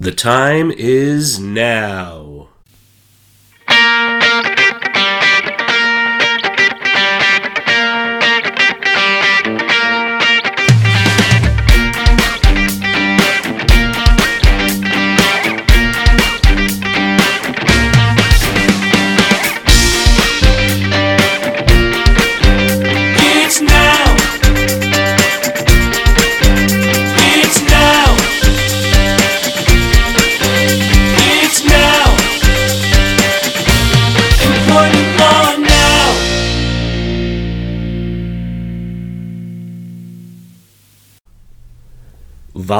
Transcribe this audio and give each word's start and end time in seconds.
The 0.00 0.12
time 0.12 0.70
is 0.70 1.38
now. 1.38 2.29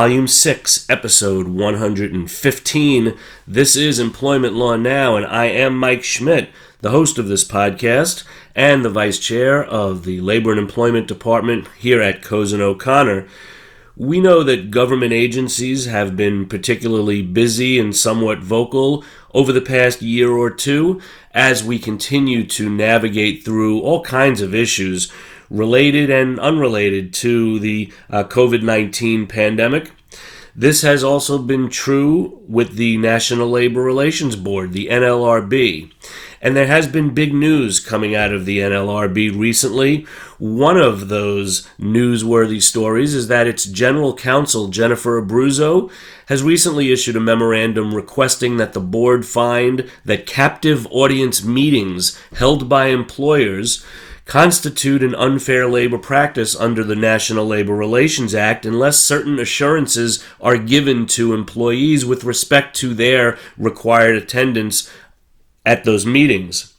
Volume 0.00 0.28
6, 0.28 0.88
Episode 0.88 1.48
115. 1.48 3.18
This 3.46 3.76
is 3.76 3.98
Employment 3.98 4.54
Law 4.54 4.76
Now, 4.76 5.14
and 5.14 5.26
I 5.26 5.44
am 5.44 5.76
Mike 5.76 6.02
Schmidt, 6.02 6.48
the 6.80 6.88
host 6.88 7.18
of 7.18 7.28
this 7.28 7.44
podcast 7.44 8.24
and 8.54 8.82
the 8.82 8.88
Vice 8.88 9.18
Chair 9.18 9.62
of 9.62 10.06
the 10.06 10.22
Labor 10.22 10.52
and 10.52 10.58
Employment 10.58 11.06
Department 11.06 11.68
here 11.78 12.00
at 12.00 12.22
Cozen 12.22 12.62
O'Connor. 12.62 13.28
We 13.94 14.22
know 14.22 14.42
that 14.42 14.70
government 14.70 15.12
agencies 15.12 15.84
have 15.84 16.16
been 16.16 16.46
particularly 16.46 17.20
busy 17.20 17.78
and 17.78 17.94
somewhat 17.94 18.38
vocal 18.38 19.04
over 19.34 19.52
the 19.52 19.60
past 19.60 20.00
year 20.00 20.30
or 20.30 20.48
two 20.48 20.98
as 21.32 21.62
we 21.62 21.78
continue 21.78 22.46
to 22.46 22.70
navigate 22.70 23.44
through 23.44 23.82
all 23.82 24.02
kinds 24.02 24.40
of 24.40 24.54
issues 24.54 25.12
related 25.50 26.08
and 26.08 26.38
unrelated 26.40 27.12
to 27.14 27.58
the 27.58 27.92
uh, 28.08 28.24
COVID 28.24 28.62
19 28.62 29.26
pandemic. 29.26 29.90
This 30.54 30.82
has 30.82 31.04
also 31.04 31.38
been 31.38 31.68
true 31.68 32.42
with 32.48 32.74
the 32.74 32.96
National 32.96 33.48
Labor 33.48 33.82
Relations 33.82 34.34
Board, 34.36 34.72
the 34.72 34.88
NLRB. 34.88 35.92
And 36.42 36.56
there 36.56 36.66
has 36.66 36.88
been 36.88 37.14
big 37.14 37.34
news 37.34 37.80
coming 37.80 38.14
out 38.14 38.32
of 38.32 38.46
the 38.46 38.58
NLRB 38.58 39.38
recently. 39.38 40.06
One 40.38 40.78
of 40.78 41.08
those 41.08 41.68
newsworthy 41.78 42.62
stories 42.62 43.14
is 43.14 43.28
that 43.28 43.46
its 43.46 43.64
general 43.64 44.14
counsel, 44.14 44.68
Jennifer 44.68 45.20
Abruzzo, 45.22 45.90
has 46.26 46.42
recently 46.42 46.92
issued 46.92 47.16
a 47.16 47.20
memorandum 47.20 47.94
requesting 47.94 48.56
that 48.56 48.72
the 48.72 48.80
board 48.80 49.26
find 49.26 49.90
that 50.04 50.26
captive 50.26 50.86
audience 50.90 51.44
meetings 51.44 52.18
held 52.32 52.68
by 52.68 52.86
employers 52.86 53.84
constitute 54.30 55.02
an 55.02 55.12
unfair 55.16 55.66
labor 55.66 55.98
practice 55.98 56.54
under 56.54 56.84
the 56.84 56.94
National 56.94 57.44
Labor 57.44 57.74
Relations 57.74 58.32
Act 58.32 58.64
unless 58.64 58.96
certain 58.96 59.40
assurances 59.40 60.24
are 60.40 60.56
given 60.56 61.04
to 61.04 61.34
employees 61.34 62.06
with 62.06 62.22
respect 62.22 62.76
to 62.76 62.94
their 62.94 63.36
required 63.58 64.14
attendance 64.14 64.88
at 65.66 65.82
those 65.82 66.06
meetings. 66.06 66.72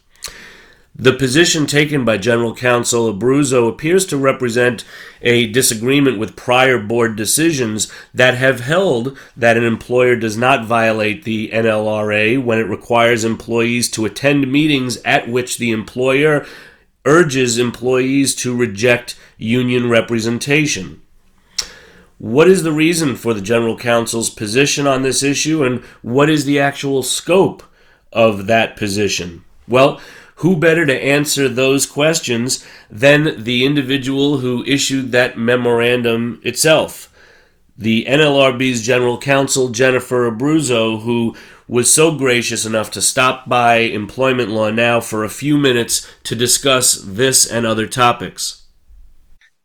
The 0.95 1.11
position 1.11 1.65
taken 1.65 2.05
by 2.05 2.17
General 2.19 2.55
Counsel 2.55 3.13
Abruzzo 3.13 3.67
appears 3.67 4.05
to 4.05 4.17
represent 4.17 4.85
a 5.21 5.51
disagreement 5.51 6.19
with 6.19 6.37
prior 6.37 6.79
board 6.79 7.17
decisions 7.17 7.91
that 8.13 8.35
have 8.35 8.61
held 8.61 9.17
that 9.35 9.57
an 9.57 9.65
employer 9.65 10.15
does 10.15 10.37
not 10.37 10.65
violate 10.65 11.25
the 11.25 11.49
NLRA 11.49 12.41
when 12.41 12.59
it 12.59 12.69
requires 12.69 13.25
employees 13.25 13.91
to 13.91 14.05
attend 14.05 14.49
meetings 14.49 14.95
at 15.03 15.27
which 15.27 15.57
the 15.57 15.71
employer 15.71 16.45
urges 17.05 17.57
employees 17.57 18.35
to 18.35 18.55
reject 18.55 19.17
union 19.37 19.89
representation. 19.89 21.01
What 22.17 22.47
is 22.47 22.61
the 22.61 22.71
reason 22.71 23.15
for 23.15 23.33
the 23.33 23.41
General 23.41 23.75
Counsel's 23.75 24.29
position 24.29 24.85
on 24.85 25.01
this 25.01 25.23
issue, 25.23 25.63
and 25.63 25.83
what 26.03 26.29
is 26.29 26.45
the 26.45 26.59
actual 26.59 27.01
scope 27.01 27.63
of 28.13 28.45
that 28.45 28.77
position? 28.77 29.43
Well, 29.67 29.99
who 30.35 30.55
better 30.55 30.85
to 30.85 31.03
answer 31.03 31.47
those 31.47 31.85
questions 31.85 32.65
than 32.89 33.43
the 33.43 33.65
individual 33.65 34.37
who 34.37 34.63
issued 34.65 35.11
that 35.11 35.37
memorandum 35.37 36.39
itself? 36.43 37.07
The 37.77 38.05
NLRB's 38.05 38.83
General 38.83 39.17
Counsel, 39.17 39.69
Jennifer 39.69 40.29
Abruzzo, 40.29 41.01
who 41.01 41.35
was 41.71 41.91
so 41.91 42.13
gracious 42.13 42.65
enough 42.65 42.91
to 42.91 43.01
stop 43.01 43.47
by 43.47 43.75
Employment 43.75 44.49
Law 44.49 44.69
Now 44.71 44.99
for 44.99 45.23
a 45.23 45.29
few 45.29 45.57
minutes 45.57 46.05
to 46.23 46.35
discuss 46.35 47.01
this 47.01 47.49
and 47.49 47.65
other 47.65 47.87
topics. 47.87 48.65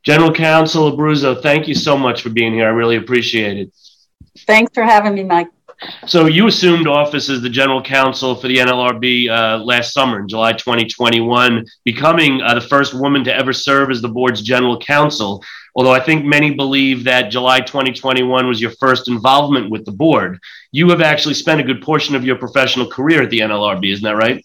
General 0.05 0.33
Counsel 0.33 0.97
Abruzzo, 0.97 1.43
thank 1.43 1.67
you 1.67 1.75
so 1.75 1.99
much 1.99 2.23
for 2.23 2.31
being 2.31 2.55
here. 2.55 2.67
I 2.67 2.71
really 2.71 2.95
appreciate 2.95 3.59
it. 3.59 3.73
Thanks 4.47 4.71
for 4.73 4.85
having 4.85 5.15
me, 5.15 5.25
Mike. 5.25 5.49
So, 6.07 6.27
you 6.27 6.47
assumed 6.47 6.87
office 6.87 7.29
as 7.29 7.43
the 7.43 7.51
General 7.51 7.83
Counsel 7.83 8.37
for 8.37 8.47
the 8.47 8.59
NLRB 8.59 9.29
uh, 9.29 9.59
last 9.65 9.93
summer 9.93 10.21
in 10.21 10.29
July 10.29 10.53
2021, 10.53 11.67
becoming 11.85 12.41
uh, 12.41 12.55
the 12.55 12.61
first 12.61 12.95
woman 12.95 13.25
to 13.25 13.35
ever 13.35 13.53
serve 13.53 13.91
as 13.91 14.01
the 14.01 14.09
board's 14.09 14.43
General 14.43 14.79
Counsel. 14.79 15.43
Although 15.77 15.93
I 15.93 16.01
think 16.01 16.25
many 16.25 16.55
believe 16.55 17.05
that 17.05 17.29
July 17.31 17.61
2021 17.61 18.49
was 18.49 18.63
your 18.63 18.71
first 18.81 19.09
involvement 19.09 19.71
with 19.71 19.85
the 19.85 19.93
board, 19.93 20.41
you 20.73 20.89
have 20.89 21.03
actually 21.03 21.35
spent 21.35 21.61
a 21.61 21.65
good 21.65 21.83
portion 21.83 22.17
of 22.17 22.25
your 22.25 22.37
professional 22.37 22.87
career 22.87 23.23
at 23.23 23.31
the 23.31 23.41
NLRB, 23.41 23.93
isn't 23.93 24.05
that 24.05 24.17
right? 24.17 24.43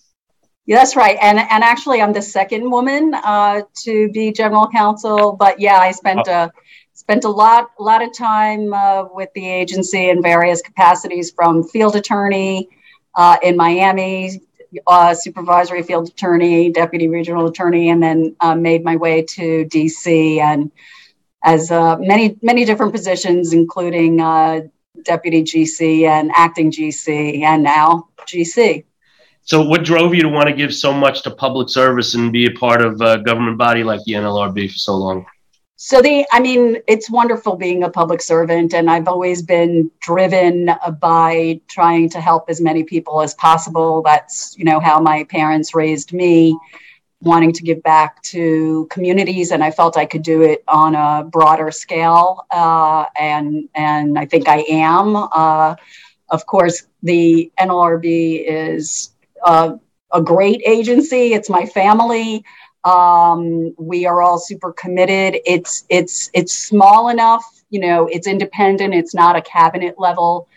Yeah, 0.66 0.75
that's 0.75 0.97
right. 0.97 1.18
And 1.22 1.40
and 1.40 1.64
actually, 1.64 2.02
I'm 2.02 2.12
the 2.12 2.22
second 2.22 2.70
woman 2.70 3.14
uh, 3.14 3.62
to 3.84 4.09
be 4.09 4.31
general 4.34 4.68
counsel. 4.68 5.31
But 5.31 5.59
yeah, 5.59 5.78
I 5.78 5.91
spent 5.91 6.28
uh, 6.28 6.50
spent 6.94 7.24
a 7.24 7.30
lot 7.30 7.72
a 7.80 7.84
lot 7.84 8.03
of 8.03 8.14
time 8.16 8.74
uh, 8.74 9.06
with 9.06 9.30
the 9.34 9.50
agency 9.50 10.09
in 10.09 10.22
various 10.22 10.62
capacities, 10.62 11.31
from 11.31 11.64
field 11.64 11.96
attorney 11.96 12.70
uh, 13.16 13.38
in 13.41 13.56
Miami, 13.56 14.41
uh, 14.86 15.14
supervisory 15.14 15.81
field 15.81 16.09
attorney, 16.09 16.72
deputy 16.72 17.08
regional 17.08 17.47
attorney, 17.47 17.90
and 17.90 18.03
then 18.03 18.36
uh, 18.41 18.53
made 18.53 18.84
my 18.84 18.97
way 18.97 19.24
to 19.24 19.66
DC 19.66 20.40
and 20.40 20.72
as 21.44 21.72
uh, 21.72 21.97
many 21.97 22.38
many 22.41 22.66
different 22.66 22.91
positions, 22.91 23.53
including 23.53 24.22
uh, 24.22 24.62
deputy 25.03 25.44
GC 25.44 26.03
and 26.03 26.31
acting 26.35 26.72
GC, 26.72 27.41
and 27.41 27.63
now 27.63 28.07
GC. 28.25 28.84
So, 29.44 29.62
what 29.62 29.84
drove 29.84 30.13
you 30.13 30.22
to 30.22 30.29
want 30.29 30.50
to 30.50 30.56
give 30.56 30.74
so 30.74 30.94
much 30.94 31.24
to 31.24 31.31
public 31.31 31.69
service 31.69 32.13
and 32.13 32.31
be 32.31 32.46
a 32.46 32.52
part 32.52 32.81
of 32.81 33.02
a 33.02 33.18
government 33.19 33.57
body 33.57 33.84
like 33.84 34.02
the 34.06 34.13
NLRB 34.13 34.72
for 34.72 34.78
so 34.78 34.96
long? 34.96 35.25
So 35.84 36.00
the, 36.00 36.24
I 36.31 36.40
mean, 36.40 36.78
it's 36.88 37.09
wonderful 37.09 37.56
being 37.56 37.84
a 37.84 37.90
public 37.90 38.22
servant, 38.22 38.72
and 38.75 38.88
I've 38.88 39.08
always 39.08 39.41
been 39.41 39.90
driven 40.00 40.69
by 41.00 41.59
trying 41.68 42.08
to 42.12 42.22
help 42.22 42.52
as 42.52 42.62
many 42.62 42.84
people 42.84 43.19
as 43.19 43.34
possible. 43.34 44.03
That's 44.03 44.56
you 44.59 44.63
know 44.63 44.79
how 44.79 45.00
my 45.00 45.23
parents 45.23 45.73
raised 45.73 46.13
me, 46.13 46.56
wanting 47.22 47.54
to 47.54 47.64
give 47.64 47.82
back 47.84 48.22
to 48.24 48.88
communities, 48.90 49.52
and 49.52 49.64
I 49.64 49.72
felt 49.72 49.96
I 49.98 50.06
could 50.06 50.24
do 50.24 50.42
it 50.42 50.64
on 50.68 50.96
a 50.96 51.24
broader 51.24 51.72
scale, 51.72 52.46
uh, 52.52 53.06
and 53.18 53.70
and 53.76 54.18
I 54.18 54.26
think 54.26 54.48
I 54.48 54.66
am. 54.70 55.16
Uh, 55.16 55.76
of 56.30 56.46
course, 56.46 56.84
the 57.04 57.52
NLRB 57.59 58.44
is 58.48 59.12
uh, 59.46 59.74
a 60.12 60.22
great 60.22 60.62
agency. 60.66 61.34
It's 61.34 61.50
my 61.50 61.66
family. 61.66 62.44
Um, 62.84 63.76
we 63.78 64.06
are 64.08 64.22
all 64.22 64.40
super 64.40 64.74
committed. 64.74 65.40
It's 65.46 65.86
it's 65.90 66.30
it's 66.34 66.53
small 66.53 67.09
enough, 67.09 67.44
you 67.70 67.80
know. 67.80 68.08
It's 68.08 68.28
independent. 68.28 68.96
It's 68.96 69.14
not 69.14 69.36
a 69.36 69.42
cabinet 69.42 70.00
level 70.00 70.48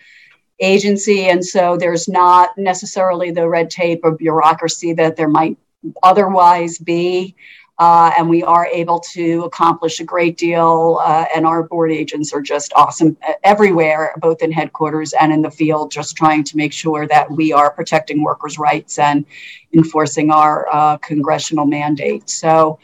agency, 0.60 1.26
and 1.26 1.44
so 1.44 1.76
there's 1.76 2.08
not 2.08 2.56
necessarily 2.56 3.30
the 3.30 3.46
red 3.48 3.68
tape 3.68 4.00
or 4.02 4.12
bureaucracy 4.12 4.94
that 4.94 5.16
there 5.16 5.28
might 5.28 5.58
otherwise 6.02 6.78
be. 6.78 7.34
Uh, 7.76 8.12
and 8.16 8.28
we 8.28 8.42
are 8.44 8.66
able 8.66 9.00
to 9.00 9.42
accomplish 9.42 9.98
a 9.98 10.04
great 10.04 10.38
deal. 10.38 11.00
Uh, 11.04 11.24
and 11.34 11.44
our 11.44 11.64
board 11.64 11.90
agents 11.90 12.32
are 12.32 12.40
just 12.40 12.72
awesome 12.74 13.16
everywhere, 13.42 14.14
both 14.18 14.42
in 14.42 14.52
headquarters 14.52 15.12
and 15.14 15.32
in 15.32 15.42
the 15.42 15.50
field, 15.50 15.90
just 15.90 16.16
trying 16.16 16.44
to 16.44 16.56
make 16.56 16.72
sure 16.72 17.06
that 17.08 17.28
we 17.30 17.52
are 17.52 17.72
protecting 17.72 18.22
workers' 18.22 18.58
rights 18.58 18.98
and 18.98 19.24
enforcing 19.72 20.30
our 20.30 20.68
uh, 20.72 20.96
congressional 20.98 21.66
mandate. 21.66 22.30
So, 22.30 22.78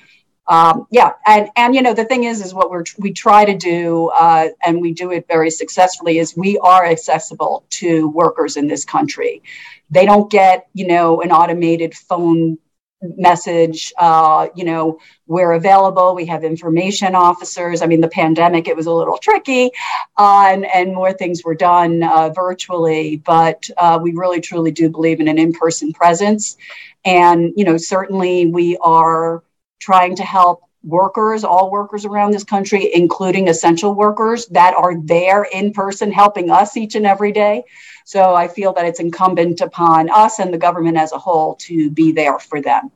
um, 0.49 0.89
yeah, 0.91 1.13
and 1.25 1.49
and 1.55 1.77
you 1.77 1.83
know 1.83 1.95
the 1.95 2.05
thing 2.05 2.25
is, 2.25 2.45
is 2.45 2.53
what 2.53 2.73
we're 2.73 2.83
we 2.99 3.13
try 3.13 3.45
to 3.45 3.57
do, 3.57 4.09
uh, 4.09 4.49
and 4.67 4.81
we 4.81 4.93
do 4.93 5.13
it 5.13 5.29
very 5.29 5.51
successfully. 5.53 6.19
Is 6.19 6.37
we 6.37 6.59
are 6.59 6.85
accessible 6.85 7.65
to 7.71 8.09
workers 8.09 8.57
in 8.57 8.67
this 8.67 8.85
country. 8.85 9.45
They 9.91 10.05
don't 10.05 10.29
get 10.29 10.67
you 10.75 10.89
know 10.89 11.21
an 11.21 11.31
automated 11.31 11.95
phone 11.95 12.59
message. 13.03 13.93
Uh, 13.99 14.49
you 14.55 14.65
know, 14.65 14.99
we're 15.27 15.53
available. 15.53 16.15
We 16.15 16.27
have 16.27 16.45
information 16.45 17.15
officers. 17.15 17.83
I 17.83 17.87
mean, 17.87 18.01
the 18.01 18.09
pandemic, 18.09 18.69
it 18.69 18.77
was 18.77 18.87
a 18.87 18.93
little 18.93 19.19
tricky, 19.19 19.71
uh, 20.19 20.49
and, 20.51 20.67
and 20.67 20.95
more 20.95 21.13
things 21.13 21.43
were 21.45 21.55
done 21.55 22.03
uh, 22.03 22.31
virtually, 22.31 23.17
but 23.17 23.69
uh, 23.77 23.99
we 24.03 24.13
really 24.13 24.41
truly 24.41 24.71
do 24.71 24.89
believe 24.89 25.21
in 25.21 25.29
an 25.29 25.39
in 25.39 25.53
person 25.53 25.93
presence. 25.93 26.57
And, 27.05 27.53
you 27.57 27.65
know, 27.65 27.77
certainly 27.77 28.47
we 28.47 28.77
are 28.79 29.43
trying 29.79 30.17
to 30.17 30.23
help 30.23 30.63
workers, 30.83 31.45
all 31.45 31.71
workers 31.71 32.05
around 32.05 32.33
this 32.33 32.45
country, 32.45 32.91
including 32.95 33.49
essential 33.49 33.95
workers 33.95 34.47
that 34.47 34.75
are 34.75 35.01
there 35.03 35.45
in 35.53 35.73
person 35.73 36.11
helping 36.11 36.51
us 36.51 36.77
each 36.77 36.95
and 36.95 37.07
every 37.07 37.33
day. 37.33 37.63
So 38.05 38.35
I 38.35 38.49
feel 38.49 38.73
that 38.73 38.87
it's 38.87 39.01
incumbent 39.01 39.61
upon 39.61 40.11
us 40.11 40.39
and 40.39 40.53
the 40.53 40.59
government 40.59 40.97
as 40.97 41.13
a 41.13 41.19
whole 41.19 41.57
to 41.57 41.91
be 41.91 42.13
there 42.13 42.39
for 42.39 42.61
them. 42.61 42.91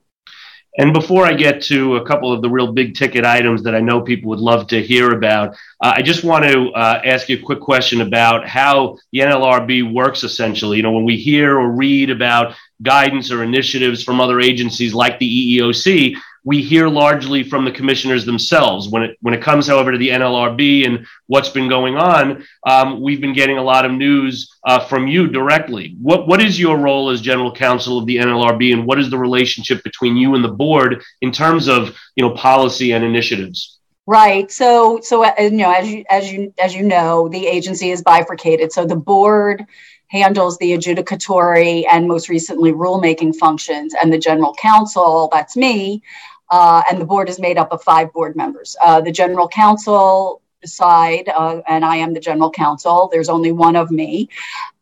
And 0.77 0.93
before 0.93 1.25
I 1.25 1.35
get 1.35 1.63
to 1.65 1.97
a 1.97 2.05
couple 2.05 2.33
of 2.33 2.43
the 2.43 2.51
real 2.51 2.73
big 2.73 2.97
ticket 2.97 3.25
items 3.25 3.63
that 3.63 3.77
I 3.77 3.81
know 3.81 4.01
people 4.01 4.31
would 4.31 4.41
love 4.41 4.67
to 4.69 4.83
hear 4.83 5.13
about, 5.13 5.55
uh, 5.81 5.93
I 5.97 6.03
just 6.03 6.25
want 6.25 6.45
to 6.47 6.71
uh, 6.73 7.01
ask 7.05 7.29
you 7.29 7.39
a 7.39 7.43
quick 7.43 7.61
question 7.61 8.01
about 8.01 8.49
how 8.49 8.99
the 9.13 9.21
NLRB 9.21 9.93
works 9.93 10.25
essentially. 10.25 10.79
You 10.79 10.83
know, 10.83 10.91
when 10.91 11.05
we 11.05 11.17
hear 11.17 11.61
or 11.61 11.71
read 11.71 12.11
about 12.11 12.57
guidance 12.83 13.31
or 13.31 13.45
initiatives 13.45 14.03
from 14.03 14.21
other 14.21 14.41
agencies 14.41 14.95
like 14.95 15.21
the 15.21 15.59
EEOC, 15.61 16.17
we 16.45 16.61
hear 16.61 16.89
largely 16.89 17.43
from 17.43 17.65
the 17.65 17.73
commissioners 17.73 18.25
themselves. 18.27 18.89
When 18.89 19.03
it 19.03 19.17
when 19.23 19.35
it 19.35 19.43
comes, 19.43 19.67
however, 19.67 19.93
to 19.93 19.99
the 19.99 20.11
NLRB 20.11 20.87
and 20.87 21.07
what's 21.27 21.49
been 21.49 21.69
going 21.69 21.97
on, 21.97 22.45
um, 22.67 23.01
we've 23.01 23.21
been 23.21 23.33
getting 23.33 23.59
a 23.59 23.63
lot 23.63 23.87
of 23.87 23.93
news 23.93 24.55
uh, 24.65 24.81
from 24.87 25.09
you 25.09 25.27
directly. 25.27 25.97
What 26.01 26.29
what 26.29 26.43
is 26.43 26.61
your 26.61 26.77
role 26.77 27.09
as 27.09 27.21
general 27.21 27.53
counsel 27.53 27.99
of 27.99 28.07
the 28.07 28.19
NLRB, 28.19 28.75
and 28.75 28.87
what 28.87 29.01
is 29.01 29.11
the 29.11 29.19
relationship 29.19 29.83
between 29.83 30.17
you 30.17 30.35
and 30.35 30.45
the 30.45 30.49
board 30.49 31.03
in 31.23 31.33
terms 31.33 31.67
of 31.67 31.97
you 32.15 32.23
know 32.23 32.35
policy 32.35 32.93
and 32.93 33.05
initiatives? 33.05 33.79
Right. 34.07 34.51
So 34.53 35.01
so 35.03 35.25
uh, 35.25 35.33
you 35.39 35.51
know 35.51 35.73
as 35.73 35.91
you 35.91 36.05
as 36.11 36.31
you 36.31 36.53
as 36.63 36.75
you 36.75 36.83
know, 36.83 37.29
the 37.29 37.47
agency 37.47 37.91
is 37.91 38.03
bifurcated. 38.03 38.71
So 38.71 38.85
the 38.85 38.97
board 38.97 39.65
handles 40.09 40.59
the 40.59 40.73
adjudicatory 40.73 41.85
and 41.91 42.07
most 42.07 42.29
recently 42.29 42.71
rulemaking 42.71 43.35
functions, 43.35 43.95
and 44.01 44.13
the 44.13 44.19
general 44.19 44.55
counsel, 44.61 45.29
that's 45.33 45.57
me, 45.57 46.03
uh, 46.51 46.83
and 46.91 47.01
the 47.01 47.05
board 47.05 47.29
is 47.29 47.39
made 47.39 47.59
up 47.59 47.73
of 47.73 47.83
five 47.83 48.13
board 48.13 48.37
members. 48.37 48.77
Uh, 48.83 49.01
the 49.01 49.13
general 49.13 49.49
counsel 49.49 50.43
side, 50.65 51.29
uh, 51.29 51.61
and 51.67 51.85
I 51.85 51.97
am 51.97 52.15
the 52.15 52.21
general 52.21 52.51
counsel, 52.51 53.09
there's 53.13 53.29
only 53.29 53.53
one 53.53 53.77
of 53.77 53.91
me. 53.91 54.29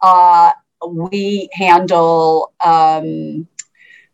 Uh, 0.00 0.52
we 0.88 1.48
handle 1.52 2.52
um, 2.64 3.46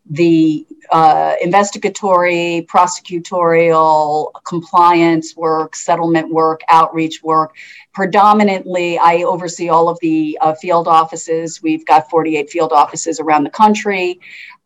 the 0.09 0.65
uh, 0.91 1.35
investigatory, 1.41 2.65
prosecutorial, 2.69 4.31
compliance 4.45 5.35
work, 5.35 5.75
settlement 5.75 6.31
work, 6.31 6.61
outreach 6.69 7.21
work. 7.23 7.55
Predominantly, 7.93 8.97
I 8.97 9.23
oversee 9.23 9.69
all 9.69 9.89
of 9.89 9.99
the 10.01 10.37
uh, 10.41 10.53
field 10.55 10.87
offices. 10.87 11.61
We've 11.61 11.85
got 11.85 12.09
48 12.09 12.49
field 12.49 12.73
offices 12.73 13.19
around 13.19 13.43
the 13.43 13.49
country. 13.49 14.19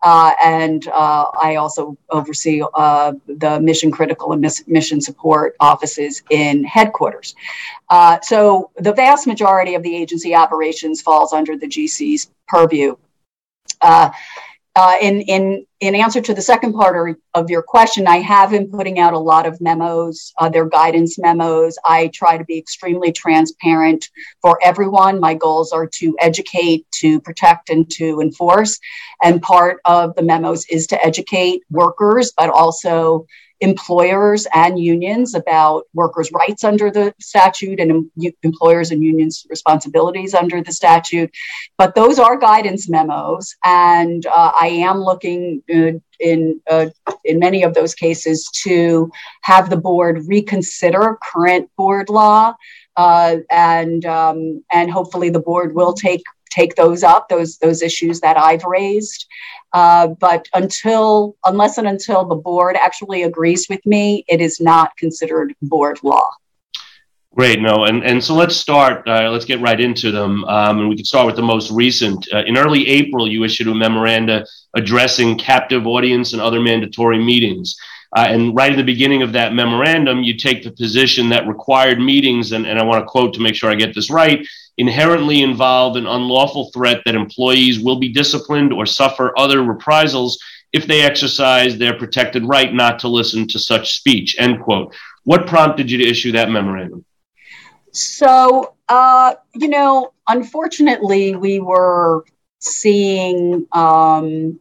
Uh, 0.04 0.34
and 0.44 0.88
uh, 0.90 1.26
I 1.42 1.56
also 1.56 1.98
oversee 2.10 2.62
uh, 2.74 3.14
the 3.26 3.62
mission 3.62 3.90
critical 3.90 4.34
and 4.34 4.42
mis- 4.42 4.68
mission 4.68 5.00
support 5.00 5.56
offices 5.62 6.22
in 6.30 6.66
headquarters. 6.66 7.36
Uh, 7.90 8.20
so 8.22 8.70
the 8.76 8.94
vast 8.94 9.28
majority 9.28 9.76
of 9.76 9.84
the 9.84 9.96
agency 9.96 10.36
operations 10.36 11.02
falls 11.02 11.32
under 11.32 11.58
the 11.58 11.68
GC's 11.68 12.30
purview. 12.50 12.98
Uh, 14.76 14.98
in 15.02 15.22
in 15.82 15.94
answer 15.96 16.20
to 16.20 16.34
the 16.34 16.42
second 16.42 16.74
part 16.74 17.20
of 17.36 17.50
your 17.50 17.62
question, 17.62 18.08
I 18.08 18.18
have 18.18 18.50
been 18.50 18.72
putting 18.72 18.98
out 18.98 19.14
a 19.14 19.20
lot 19.20 19.46
of 19.46 19.62
memos, 19.62 20.34
their 20.52 20.66
guidance 20.66 21.20
memos. 21.20 21.78
I 21.86 22.08
try 22.08 22.38
to 22.38 22.44
be 22.44 22.58
extremely 22.58 23.12
transparent 23.12 24.10
for 24.42 24.58
everyone. 24.64 25.20
My 25.20 25.36
goals 25.36 25.72
are 25.72 25.86
to 25.86 26.16
educate, 26.20 26.88
to 27.02 27.20
protect, 27.20 27.70
and 27.70 27.88
to 27.92 28.20
enforce. 28.20 28.80
And 29.22 29.44
part 29.44 29.80
of 29.86 30.16
the 30.16 30.24
memos 30.24 30.66
is 30.66 30.88
to 30.88 31.06
educate 31.06 31.62
workers, 31.70 32.34
but 32.36 32.50
also 32.50 33.28
employers 33.64 34.46
and 34.54 34.78
unions 34.78 35.34
about 35.34 35.86
workers' 35.94 36.32
rights 36.34 36.64
under 36.66 36.92
the 36.92 37.16
statute 37.20 37.80
and 37.80 37.90
em- 37.92 38.34
employers 38.44 38.92
and 38.92 39.02
unions' 39.02 39.48
responsibilities 39.50 40.34
under 40.34 40.62
the 40.62 40.72
statute. 40.72 41.32
But 41.78 41.96
those 41.96 42.20
are 42.20 42.38
guidance 42.38 42.90
memos, 42.90 43.56
and 43.64 44.26
uh, 44.26 44.52
I 44.60 44.68
am 44.68 44.98
looking 45.00 45.64
uh, 45.74 45.94
in 46.20 46.62
uh, 46.70 46.88
in 47.24 47.40
many 47.40 47.64
of 47.64 47.74
those 47.74 47.96
cases 47.96 48.50
to 48.64 49.10
have 49.42 49.70
the 49.70 49.78
board 49.78 50.26
reconsider 50.28 51.18
current 51.24 51.70
board 51.78 52.10
law. 52.10 52.54
Uh, 52.96 53.38
and 53.50 54.06
um, 54.06 54.64
and 54.72 54.92
hopefully 54.92 55.30
the 55.32 55.40
board 55.40 55.74
will 55.74 55.94
take 55.94 56.22
take 56.54 56.76
those 56.76 57.04
up, 57.04 57.30
those 57.30 57.58
those 57.58 57.82
issues 57.82 58.20
that 58.22 58.38
I've 58.38 58.64
raised. 58.64 59.26
Uh, 59.74 60.08
but 60.20 60.48
until, 60.54 61.36
unless 61.46 61.80
and 61.80 61.88
until 61.88 62.26
the 62.26 62.36
board 62.36 62.76
actually 62.76 63.24
agrees 63.24 63.68
with 63.70 63.84
me, 63.86 64.24
it 64.28 64.40
is 64.40 64.60
not 64.60 64.96
considered 64.98 65.56
board 65.64 65.98
law. 66.04 66.30
Great, 67.36 67.60
no, 67.60 67.86
and 67.86 68.04
and 68.04 68.24
so 68.24 68.36
let's 68.36 68.56
start. 68.56 69.08
Uh, 69.08 69.32
let's 69.32 69.46
get 69.46 69.60
right 69.60 69.80
into 69.80 70.12
them, 70.12 70.44
um, 70.46 70.80
and 70.80 70.88
we 70.88 70.96
can 70.96 71.04
start 71.04 71.26
with 71.26 71.36
the 71.36 71.42
most 71.42 71.72
recent. 71.72 72.28
Uh, 72.32 72.44
in 72.46 72.58
early 72.58 72.88
April, 72.88 73.28
you 73.28 73.44
issued 73.44 73.68
a 73.68 73.74
memoranda 73.74 74.46
addressing 74.76 75.36
captive 75.40 75.88
audience 75.88 76.34
and 76.34 76.42
other 76.42 76.60
mandatory 76.60 77.18
meetings. 77.18 77.76
Uh, 78.16 78.28
and 78.28 78.56
right 78.56 78.72
in 78.72 78.78
the 78.78 78.84
beginning 78.84 79.24
of 79.24 79.34
that 79.34 79.54
memorandum, 79.54 80.22
you 80.22 80.38
take 80.38 80.64
the 80.64 80.72
position 80.72 81.30
that 81.30 81.48
required 81.48 82.00
meetings, 82.00 82.52
and, 82.52 82.68
and 82.68 82.78
I 82.78 82.84
want 82.84 83.02
to 83.02 83.08
quote 83.08 83.34
to 83.34 83.42
make 83.42 83.56
sure 83.56 83.72
I 83.72 83.76
get 83.76 83.96
this 83.96 84.12
right, 84.12 84.46
inherently 84.78 85.42
involve 85.42 85.96
an 85.96 86.06
unlawful 86.06 86.72
threat 86.72 87.02
that 87.06 87.16
employees 87.16 87.80
will 87.80 87.98
be 88.00 88.10
disciplined 88.10 88.72
or 88.72 88.86
suffer 88.86 89.34
other 89.38 89.64
reprisals 89.64 90.38
if 90.72 90.88
they 90.88 91.02
exercise 91.02 91.78
their 91.78 91.98
protected 91.98 92.44
right 92.46 92.74
not 92.74 93.00
to 93.00 93.08
listen 93.08 93.48
to 93.48 93.60
such 93.60 93.96
speech. 93.96 94.36
End 94.40 94.62
quote. 94.62 94.96
What 95.24 95.48
prompted 95.48 95.90
you 95.90 95.98
to 96.00 96.08
issue 96.08 96.32
that 96.34 96.50
memorandum? 96.50 97.06
So, 97.92 98.74
uh, 98.90 99.36
you 99.54 99.70
know, 99.70 100.14
unfortunately, 100.28 101.36
we 101.36 101.60
were 101.60 102.26
seeing, 102.60 103.68
um, 103.72 104.60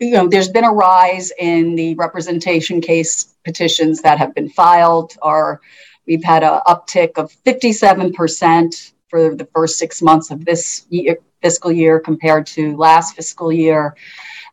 you 0.00 0.10
know, 0.10 0.28
there's 0.28 0.48
been 0.48 0.64
a 0.64 0.72
rise 0.72 1.32
in 1.38 1.74
the 1.74 1.94
representation 1.94 2.80
case 2.80 3.34
petitions 3.44 4.02
that 4.02 4.18
have 4.18 4.34
been 4.34 4.48
filed, 4.48 5.16
or 5.22 5.60
we've 6.06 6.24
had 6.24 6.42
an 6.42 6.60
uptick 6.66 7.12
of 7.16 7.32
57% 7.44 8.92
for 9.08 9.34
the 9.34 9.46
first 9.54 9.78
six 9.78 10.02
months 10.02 10.30
of 10.30 10.44
this 10.44 10.86
year, 10.88 11.18
fiscal 11.42 11.70
year 11.70 12.00
compared 12.00 12.46
to 12.46 12.76
last 12.76 13.14
fiscal 13.14 13.52
year. 13.52 13.94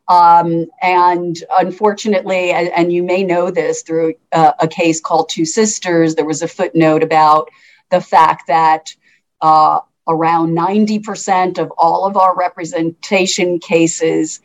Um, 0.08 0.68
and 0.82 1.38
unfortunately, 1.58 2.52
and, 2.52 2.68
and, 2.70 2.92
you 2.92 3.02
may 3.02 3.24
know 3.24 3.50
this 3.50 3.82
through 3.82 4.16
uh, 4.34 4.52
a 4.60 4.68
case 4.68 5.00
called 5.00 5.30
Two 5.30 5.46
Sisters, 5.46 6.16
there 6.16 6.26
was 6.26 6.42
a 6.42 6.50
footnote 6.50 7.02
about 7.02 7.50
the 7.92 8.02
fact 8.02 8.48
that 8.48 8.94
uh, 9.40 9.80
around 10.08 10.58
90% 10.58 11.60
of 11.60 11.72
all 11.78 12.06
of 12.06 12.18
our 12.18 12.36
representation 12.36 13.60
cases 13.60 14.42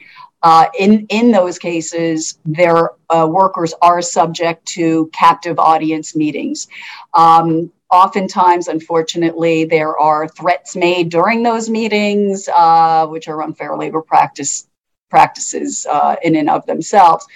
uh, 0.47 0.69
in 0.79 1.05
in 1.09 1.33
those 1.33 1.59
cases, 1.59 2.39
their 2.45 2.91
uh, 3.11 3.27
workers 3.29 3.75
are 3.83 4.01
subject 4.01 4.65
to 4.65 5.11
captive 5.13 5.59
audience 5.59 6.15
meetings. 6.15 6.69
Um, 7.15 7.73
oftentimes, 7.91 8.69
unfortunately, 8.69 9.65
there 9.65 9.99
are 9.99 10.29
threats 10.29 10.77
made 10.77 11.09
during 11.09 11.43
those 11.43 11.69
meetings, 11.69 12.49
uh, 12.55 13.09
which 13.09 13.27
are 13.27 13.43
unfair 13.43 13.77
labor 13.77 14.03
practice 14.03 14.69
practices 15.11 15.85
uh, 15.91 16.15
in 16.23 16.37
and 16.37 16.49
of 16.49 16.65
themselves. 16.67 17.27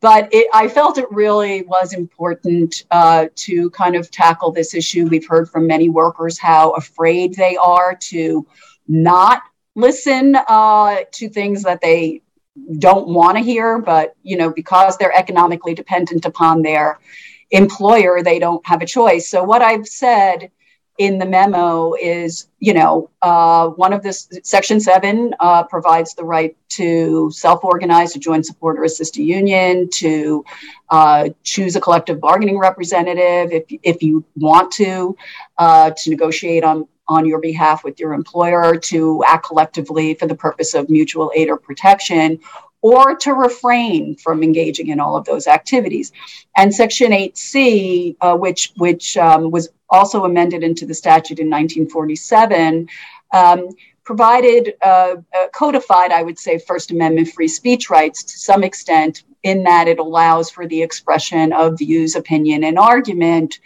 But 0.00 0.28
it, 0.30 0.48
I 0.52 0.68
felt 0.68 0.98
it 0.98 1.10
really 1.10 1.62
was 1.62 1.94
important 1.94 2.84
uh, 2.90 3.28
to 3.46 3.70
kind 3.70 3.96
of 3.96 4.10
tackle 4.10 4.52
this 4.52 4.74
issue. 4.74 5.06
We've 5.06 5.26
heard 5.26 5.48
from 5.48 5.66
many 5.66 5.88
workers 5.88 6.38
how 6.38 6.72
afraid 6.72 7.32
they 7.32 7.56
are 7.56 7.96
to 8.10 8.46
not 8.88 9.40
listen 9.74 10.34
to 10.34 11.28
things 11.30 11.62
that 11.62 11.80
they 11.80 12.20
don't 12.78 13.08
want 13.08 13.38
to 13.38 13.44
hear, 13.44 13.78
but 13.78 14.14
you 14.22 14.36
know 14.36 14.50
because 14.52 14.96
they're 14.96 15.16
economically 15.16 15.74
dependent 15.74 16.24
upon 16.24 16.62
their 16.62 16.98
employer, 17.50 18.22
they 18.22 18.38
don't 18.38 18.66
have 18.66 18.82
a 18.82 18.86
choice. 18.86 19.30
So, 19.30 19.42
what 19.42 19.62
I've 19.62 19.86
said 19.86 20.50
in 20.98 21.16
the 21.18 21.24
memo 21.24 21.94
is, 21.94 22.48
you 22.58 22.74
know, 22.74 23.08
uh, 23.22 23.68
one 23.68 23.92
of 23.92 24.02
this 24.02 24.28
section 24.42 24.80
seven 24.80 25.32
uh, 25.38 25.62
provides 25.62 26.14
the 26.14 26.24
right 26.24 26.56
to 26.70 27.30
self-organize, 27.30 28.12
to 28.12 28.18
join, 28.18 28.42
support, 28.42 28.78
or 28.78 28.84
assist 28.84 29.16
a 29.16 29.22
union, 29.22 29.88
to 29.90 30.44
uh, 30.90 31.28
choose 31.44 31.76
a 31.76 31.80
collective 31.80 32.20
bargaining 32.20 32.58
representative 32.58 33.52
if 33.52 33.64
if 33.82 34.02
you 34.02 34.24
want 34.36 34.72
to, 34.72 35.16
uh, 35.56 35.90
to 35.96 36.10
negotiate 36.10 36.64
on 36.64 36.88
on 37.08 37.26
your 37.26 37.40
behalf 37.40 37.84
with 37.84 37.98
your 37.98 38.12
employer 38.12 38.76
to 38.76 39.24
act 39.26 39.46
collectively 39.46 40.14
for 40.14 40.26
the 40.26 40.34
purpose 40.34 40.74
of 40.74 40.90
mutual 40.90 41.32
aid 41.34 41.48
or 41.48 41.56
protection 41.56 42.38
or 42.80 43.16
to 43.16 43.34
refrain 43.34 44.14
from 44.16 44.42
engaging 44.42 44.88
in 44.88 45.00
all 45.00 45.16
of 45.16 45.24
those 45.24 45.46
activities. 45.46 46.12
And 46.56 46.72
Section 46.72 47.10
8C, 47.10 48.16
uh, 48.20 48.36
which, 48.36 48.72
which 48.76 49.16
um, 49.16 49.50
was 49.50 49.68
also 49.90 50.24
amended 50.24 50.62
into 50.62 50.86
the 50.86 50.94
statute 50.94 51.38
in 51.40 51.46
1947, 51.46 52.88
um, 53.32 53.68
provided, 54.04 54.74
uh, 54.80 55.16
uh, 55.34 55.48
codified, 55.52 56.12
I 56.12 56.22
would 56.22 56.38
say, 56.38 56.58
First 56.58 56.90
Amendment 56.90 57.28
free 57.28 57.48
speech 57.48 57.90
rights 57.90 58.22
to 58.22 58.38
some 58.38 58.62
extent, 58.62 59.24
in 59.42 59.64
that 59.64 59.88
it 59.88 59.98
allows 59.98 60.50
for 60.50 60.66
the 60.66 60.82
expression 60.82 61.52
of 61.52 61.78
views, 61.78 62.16
opinion, 62.16 62.64
and 62.64 62.78
argument 62.78 63.60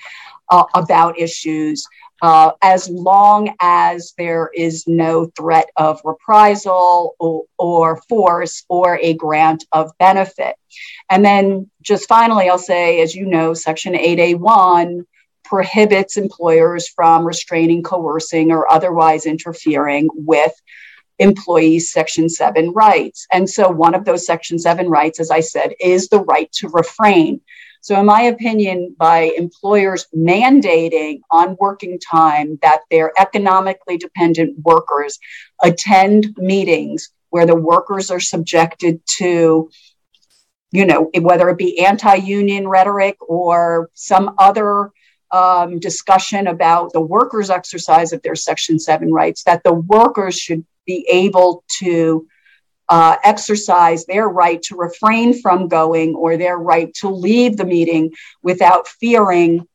uh, 0.50 0.64
about 0.74 1.18
issues 1.18 1.86
uh, 2.22 2.52
as 2.62 2.88
long 2.88 3.52
as 3.60 4.14
there 4.16 4.48
is 4.54 4.86
no 4.86 5.26
threat 5.36 5.68
of 5.76 6.00
reprisal 6.04 7.16
or, 7.18 7.44
or, 7.58 8.00
force 8.08 8.64
or 8.68 8.96
a 8.98 9.12
grant 9.14 9.64
of 9.72 9.90
benefit. 9.98 10.54
And 11.10 11.24
then, 11.24 11.68
just 11.82 12.08
finally, 12.08 12.48
I'll 12.48 12.58
say, 12.58 13.02
as 13.02 13.12
you 13.12 13.26
know, 13.26 13.54
Section 13.54 13.94
8A1 13.94 15.04
prohibits 15.44 16.16
employers 16.16 16.88
from 16.88 17.26
restraining, 17.26 17.82
coercing, 17.82 18.52
or 18.52 18.70
otherwise 18.70 19.26
interfering 19.26 20.08
with 20.14 20.52
employees' 21.18 21.90
Section 21.92 22.28
7 22.28 22.72
rights. 22.72 23.26
And 23.32 23.50
so, 23.50 23.68
one 23.68 23.96
of 23.96 24.04
those 24.04 24.24
Section 24.24 24.60
7 24.60 24.88
rights, 24.88 25.18
as 25.18 25.32
I 25.32 25.40
said, 25.40 25.74
is 25.80 26.08
the 26.08 26.20
right 26.20 26.50
to 26.52 26.68
refrain. 26.68 27.40
So, 27.82 27.98
in 27.98 28.06
my 28.06 28.22
opinion, 28.22 28.94
by 28.96 29.32
employers 29.36 30.06
mandating 30.16 31.20
on 31.32 31.56
working 31.58 31.98
time 31.98 32.60
that 32.62 32.82
their 32.92 33.12
economically 33.18 33.98
dependent 33.98 34.56
workers 34.64 35.18
attend 35.60 36.36
meetings 36.38 37.10
where 37.30 37.44
the 37.44 37.56
workers 37.56 38.12
are 38.12 38.20
subjected 38.20 39.00
to, 39.18 39.68
you 40.70 40.86
know, 40.86 41.10
whether 41.20 41.48
it 41.48 41.58
be 41.58 41.84
anti 41.84 42.14
union 42.14 42.68
rhetoric 42.68 43.16
or 43.20 43.90
some 43.94 44.36
other 44.38 44.90
um, 45.32 45.80
discussion 45.80 46.46
about 46.46 46.92
the 46.92 47.00
workers' 47.00 47.50
exercise 47.50 48.12
of 48.12 48.22
their 48.22 48.36
Section 48.36 48.78
7 48.78 49.12
rights, 49.12 49.42
that 49.42 49.64
the 49.64 49.74
workers 49.74 50.38
should 50.38 50.64
be 50.86 51.04
able 51.10 51.64
to 51.80 52.28
uh, 52.92 53.16
exercise 53.24 54.04
their 54.04 54.28
right 54.28 54.60
to 54.60 54.76
refrain 54.76 55.40
from 55.40 55.66
going 55.66 56.14
or 56.14 56.36
their 56.36 56.58
right 56.58 56.92
to 56.92 57.08
leave 57.08 57.56
the 57.56 57.64
meeting 57.64 58.12
without 58.42 58.86
fearing 58.86 59.66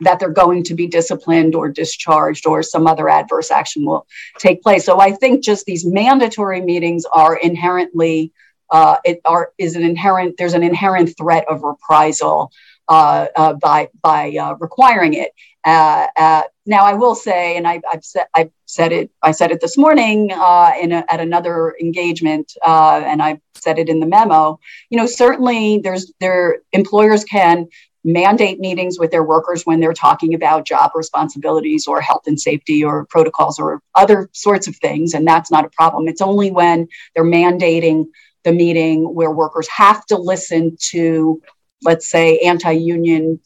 that 0.00 0.18
they're 0.18 0.30
going 0.30 0.64
to 0.64 0.74
be 0.74 0.88
disciplined 0.88 1.54
or 1.54 1.68
discharged 1.68 2.44
or 2.44 2.64
some 2.64 2.88
other 2.88 3.08
adverse 3.08 3.52
action 3.52 3.86
will 3.86 4.04
take 4.40 4.64
place. 4.64 4.84
So 4.84 4.98
I 4.98 5.12
think 5.12 5.44
just 5.44 5.64
these 5.64 5.86
mandatory 5.86 6.60
meetings 6.60 7.04
are 7.04 7.36
inherently 7.36 8.32
uh, 8.68 8.96
it 9.04 9.20
are 9.24 9.52
is 9.58 9.76
an 9.76 9.84
inherent 9.84 10.34
there's 10.36 10.54
an 10.54 10.64
inherent 10.64 11.16
threat 11.16 11.44
of 11.48 11.62
reprisal 11.62 12.50
by 12.88 13.88
by 14.02 14.36
uh, 14.36 14.54
requiring 14.54 15.14
it. 15.14 15.32
Uh, 15.64 16.06
uh, 16.16 16.42
now, 16.64 16.84
I 16.84 16.94
will 16.94 17.16
say, 17.16 17.56
and 17.56 17.66
I, 17.66 17.80
have 17.90 18.04
said 18.04 18.26
I 18.34 18.50
said 18.66 18.92
it 18.92 19.10
I 19.22 19.32
said 19.32 19.50
it 19.50 19.60
this 19.60 19.76
morning 19.76 20.30
uh, 20.32 20.72
in 20.80 20.92
a, 20.92 21.04
at 21.10 21.20
another 21.20 21.74
engagement, 21.80 22.52
and 22.64 23.22
I 23.22 23.40
said 23.54 23.78
it 23.78 23.88
in 23.88 24.00
the 24.00 24.06
memo. 24.06 24.60
You 24.90 24.98
know, 24.98 25.06
certainly 25.06 25.78
there's 25.78 26.12
their 26.20 26.58
employers 26.72 27.24
can 27.24 27.68
mandate 28.04 28.60
meetings 28.60 29.00
with 29.00 29.10
their 29.10 29.24
workers 29.24 29.66
when 29.66 29.80
they're 29.80 29.92
talking 29.92 30.32
about 30.32 30.64
job 30.64 30.92
responsibilities 30.94 31.88
or 31.88 32.00
health 32.00 32.22
and 32.28 32.40
safety 32.40 32.84
or 32.84 33.04
protocols 33.06 33.58
or 33.58 33.82
other 33.96 34.30
sorts 34.32 34.68
of 34.68 34.76
things, 34.76 35.12
and 35.12 35.26
that's 35.26 35.50
not 35.50 35.64
a 35.64 35.70
problem. 35.70 36.06
It's 36.06 36.22
only 36.22 36.52
when 36.52 36.86
they're 37.14 37.24
mandating 37.24 38.06
the 38.44 38.52
meeting 38.52 39.02
where 39.02 39.32
workers 39.32 39.66
have 39.66 40.06
to 40.06 40.16
listen 40.16 40.76
to 40.90 41.42
let's 41.82 42.08
say, 42.10 42.38
anti 42.38 42.72
union 42.72 43.40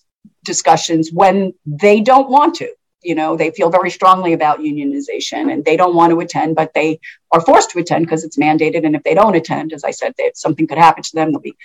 discussions 0.44 1.10
when 1.12 1.52
they 1.66 2.00
don't 2.00 2.30
want 2.30 2.54
to. 2.56 2.68
You 3.02 3.14
know, 3.14 3.34
they 3.34 3.50
feel 3.50 3.70
very 3.70 3.90
strongly 3.90 4.34
about 4.34 4.58
unionization 4.58 5.50
and 5.50 5.64
they 5.64 5.76
don't 5.76 5.94
want 5.94 6.10
to 6.10 6.20
attend, 6.20 6.54
but 6.54 6.74
they 6.74 7.00
are 7.32 7.40
forced 7.40 7.70
to 7.70 7.78
attend 7.78 8.04
because 8.04 8.24
it's 8.24 8.36
mandated. 8.36 8.84
And 8.84 8.94
if 8.94 9.02
they 9.04 9.14
don't 9.14 9.34
attend, 9.34 9.72
as 9.72 9.84
I 9.84 9.90
said, 9.90 10.12
they, 10.18 10.32
something 10.34 10.66
could 10.66 10.76
happen 10.76 11.02
to 11.02 11.14
them. 11.14 11.32
They'll 11.32 11.40
be 11.40 11.56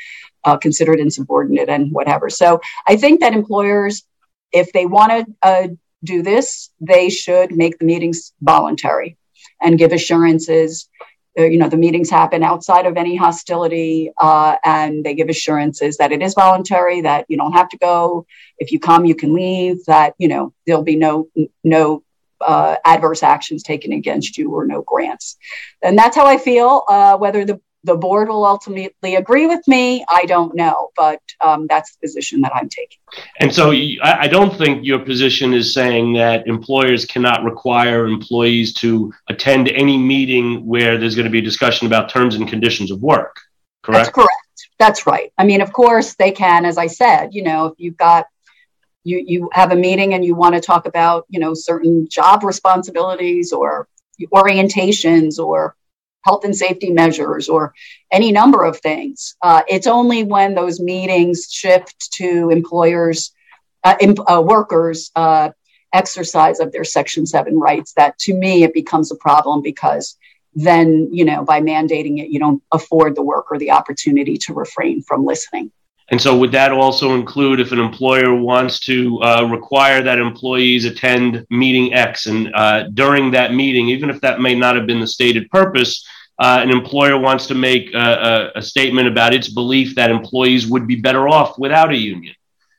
uh, 0.46 0.56
considered 0.58 1.00
insubordinate 1.00 1.68
and 1.68 1.92
whatever. 1.92 2.30
So 2.30 2.62
I 2.88 2.96
think 2.96 3.20
that 3.20 3.34
employers, 3.34 4.04
if 4.54 4.72
they 4.72 4.86
want 4.86 5.12
to 5.12 5.26
uh, 5.42 5.68
do 6.06 6.22
this, 6.22 6.70
they 6.80 7.10
should 7.10 7.54
make 7.54 7.80
the 7.80 7.86
meetings 7.86 8.32
voluntary 8.42 9.18
and 9.62 9.78
give 9.78 9.92
assurances 9.92 10.88
you 11.44 11.58
know 11.58 11.70
the 11.70 11.77
meetings 11.77 12.10
happen 12.10 12.44
outside 12.44 12.86
of 12.86 12.98
any 12.98 13.15
hostility 13.15 14.12
uh, 14.18 14.56
and 14.63 15.04
they 15.04 15.13
give 15.13 15.30
assurances 15.30 15.98
that 15.98 16.12
it 16.12 16.22
is 16.22 16.34
voluntary 16.34 17.01
that 17.01 17.25
you 17.27 17.38
don't 17.38 17.54
have 17.54 17.70
to 17.70 17.77
go. 17.77 18.25
If 18.58 18.72
you 18.72 18.80
come 18.80 19.06
you 19.06 19.15
can 19.15 19.34
leave 19.34 19.84
that 19.86 20.13
you 20.18 20.27
know 20.27 20.54
there'll 20.65 20.84
be 20.84 20.96
no 20.96 21.30
no 21.63 22.04
uh, 22.42 22.75
adverse 22.86 23.24
actions 23.24 23.63
taken 23.63 23.94
against 23.94 24.38
you 24.38 24.54
or 24.54 24.65
no 24.65 24.82
grants. 24.82 25.38
And 25.82 25.98
that's 25.98 26.15
how 26.15 26.25
i 26.25 26.38
feel 26.38 26.84
uh, 26.88 27.18
whether 27.18 27.46
the 27.46 27.60
the 27.86 27.96
board 27.96 28.30
will 28.30 28.46
ultimately 28.46 29.15
agree 29.15 29.46
with 29.46 29.65
me. 29.68 30.04
I 30.10 30.25
don't 30.25 30.56
know, 30.56 30.89
but 30.96 31.22
um, 31.39 31.68
that's 31.68 31.96
the 31.96 32.08
position 32.08 32.42
that 32.42 32.51
I'm 32.56 32.68
taking. 32.68 32.98
And 33.39 33.54
so 33.54 33.72
I 33.72 34.27
don't 34.27 34.56
think 34.58 34.84
your 34.84 35.00
position 35.00 35.54
is 35.54 35.74
saying 35.74 36.13
that 36.13 36.48
employers 36.48 37.06
cannot 37.06 37.44
require 37.44 38.08
employees 38.08 38.74
to 38.75 39.13
attend 39.30 39.70
any 39.70 39.98
meeting 39.98 40.65
where 40.65 40.98
there's 40.98 41.15
going 41.15 41.25
to 41.25 41.32
be 41.32 41.39
a 41.39 41.44
discussion 41.44 41.86
about 41.86 42.10
terms 42.10 42.36
and 42.36 42.48
conditions 42.48 42.89
of 42.89 43.01
work, 43.04 43.39
correct? 43.84 44.06
That's 44.06 44.15
correct. 44.15 44.70
That's 44.80 45.08
right. 45.08 45.32
I 45.38 45.46
mean, 45.46 45.62
of 45.62 45.72
course, 45.72 46.15
they 46.15 46.32
can, 46.32 46.65
as 46.65 46.77
I 46.80 46.88
said, 46.88 47.30
you 47.34 47.44
know, 47.44 47.68
if 47.68 47.75
you've 47.77 47.98
got 47.98 48.25
you 49.04 49.24
you 49.25 49.50
have 49.54 49.72
a 49.72 49.75
meeting 49.75 50.15
and 50.15 50.25
you 50.25 50.34
want 50.34 50.56
to 50.56 50.62
talk 50.62 50.88
about 50.88 51.25
you 51.30 51.39
know 51.39 51.54
certain 51.54 52.08
job 52.10 52.44
responsibilities 52.44 53.54
or 53.54 53.88
orientations 54.34 55.38
or 55.38 55.75
health 56.25 56.44
and 56.44 56.55
safety 56.55 56.91
measures 56.91 57.48
or 57.48 57.74
any 58.12 58.32
number 58.32 58.63
of 58.63 58.79
things. 58.79 59.36
Uh, 59.41 59.62
it's 59.67 59.88
only 59.88 60.24
when 60.24 60.55
those 60.55 60.79
meetings 60.79 61.48
shift 61.51 62.12
to 62.13 62.50
employers, 62.50 63.32
uh, 63.84 63.96
uh, 64.27 64.41
workers' 64.41 65.12
uh, 65.15 65.50
exercise 65.94 66.60
of 66.60 66.72
their 66.72 66.84
Section 66.84 67.25
7 67.25 67.58
rights 67.58 67.94
that 67.94 68.17
to 68.20 68.34
me 68.34 68.63
it 68.63 68.74
becomes 68.74 69.12
a 69.12 69.15
problem 69.15 69.62
because 69.62 70.17
then, 70.55 71.10
you 71.12 71.25
know, 71.25 71.44
by 71.44 71.62
mandating 71.62 72.20
it, 72.20 72.29
you 72.29 72.39
don't 72.39 72.63
afford 72.72 73.15
the 73.15 73.22
worker 73.22 73.58
the 73.58 73.72
opportunity 73.72 74.38
to 74.38 74.53
refrain 74.53 75.01
from 75.03 75.25
listening. 75.25 75.72
And 76.10 76.22
so, 76.22 76.38
would 76.38 76.52
that 76.52 76.72
also 76.72 77.16
include 77.16 77.60
if 77.60 77.72
an 77.72 77.80
employer 77.80 78.36
wants 78.36 78.80
to 78.82 79.20
uh, 79.24 79.48
require 79.50 80.04
that 80.04 80.20
employees 80.20 80.86
attend 80.86 81.46
meeting 81.50 81.94
X, 81.94 82.28
and 82.28 82.54
uh, 82.54 82.90
during 82.94 83.32
that 83.32 83.56
meeting, 83.56 83.90
even 83.90 84.12
if 84.12 84.22
that 84.22 84.40
may 84.40 84.54
not 84.54 84.76
have 84.76 84.86
been 84.86 85.00
the 85.00 85.08
stated 85.08 85.50
purpose, 85.50 86.06
uh, 86.38 86.60
an 86.62 86.70
employer 86.70 87.18
wants 87.18 87.48
to 87.48 87.56
make 87.56 87.94
a, 87.94 88.52
a, 88.56 88.60
a, 88.60 88.62
statement 88.62 89.08
about 89.08 89.34
its 89.34 89.48
belief 89.48 89.96
that 89.96 90.12
employees 90.12 90.68
would 90.68 90.86
be 90.86 90.96
better 90.96 91.28
off 91.30 91.58
without 91.58 91.92
a 91.92 91.98
union. 91.98 92.36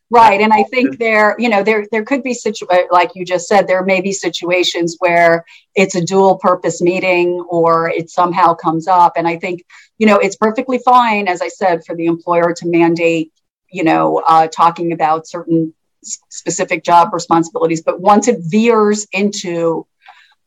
Right, 0.09 0.41
and 0.41 0.53
I 0.53 0.63
think 0.63 0.99
there, 0.99 1.35
you 1.37 1.49
know, 1.49 1.65
there 1.65 1.85
there 1.91 2.05
could 2.05 2.23
be 2.23 2.33
situ- 2.33 2.67
like 2.93 3.11
you 3.17 3.25
just 3.25 3.49
said, 3.49 3.67
there 3.67 3.85
may 3.85 4.01
be 4.01 4.13
situations 4.13 4.95
where 5.01 5.45
it's 5.75 5.97
a 5.97 6.05
dual 6.05 6.39
purpose 6.39 6.81
meeting 6.81 7.45
or 7.51 7.89
it 7.89 8.09
somehow 8.09 8.55
comes 8.55 8.87
up, 8.87 9.15
and 9.17 9.27
I 9.27 9.37
think 9.37 9.65
you 9.99 10.07
know 10.07 10.19
it's 10.19 10.37
perfectly 10.37 10.79
fine, 10.79 11.27
as 11.27 11.43
I 11.43 11.49
said, 11.49 11.85
for 11.85 11.97
the 11.97 12.07
employer 12.07 12.55
to 12.55 12.69
mandate, 12.69 13.33
you 13.69 13.83
know, 13.83 14.23
uh, 14.29 14.47
talking 14.47 14.93
about 14.93 15.27
certain 15.27 15.75
specific 16.03 16.85
job 16.85 17.13
responsibilities, 17.13 17.83
but 17.83 18.01
once 18.01 18.29
it 18.29 18.39
veers 18.43 19.09
into 19.11 19.89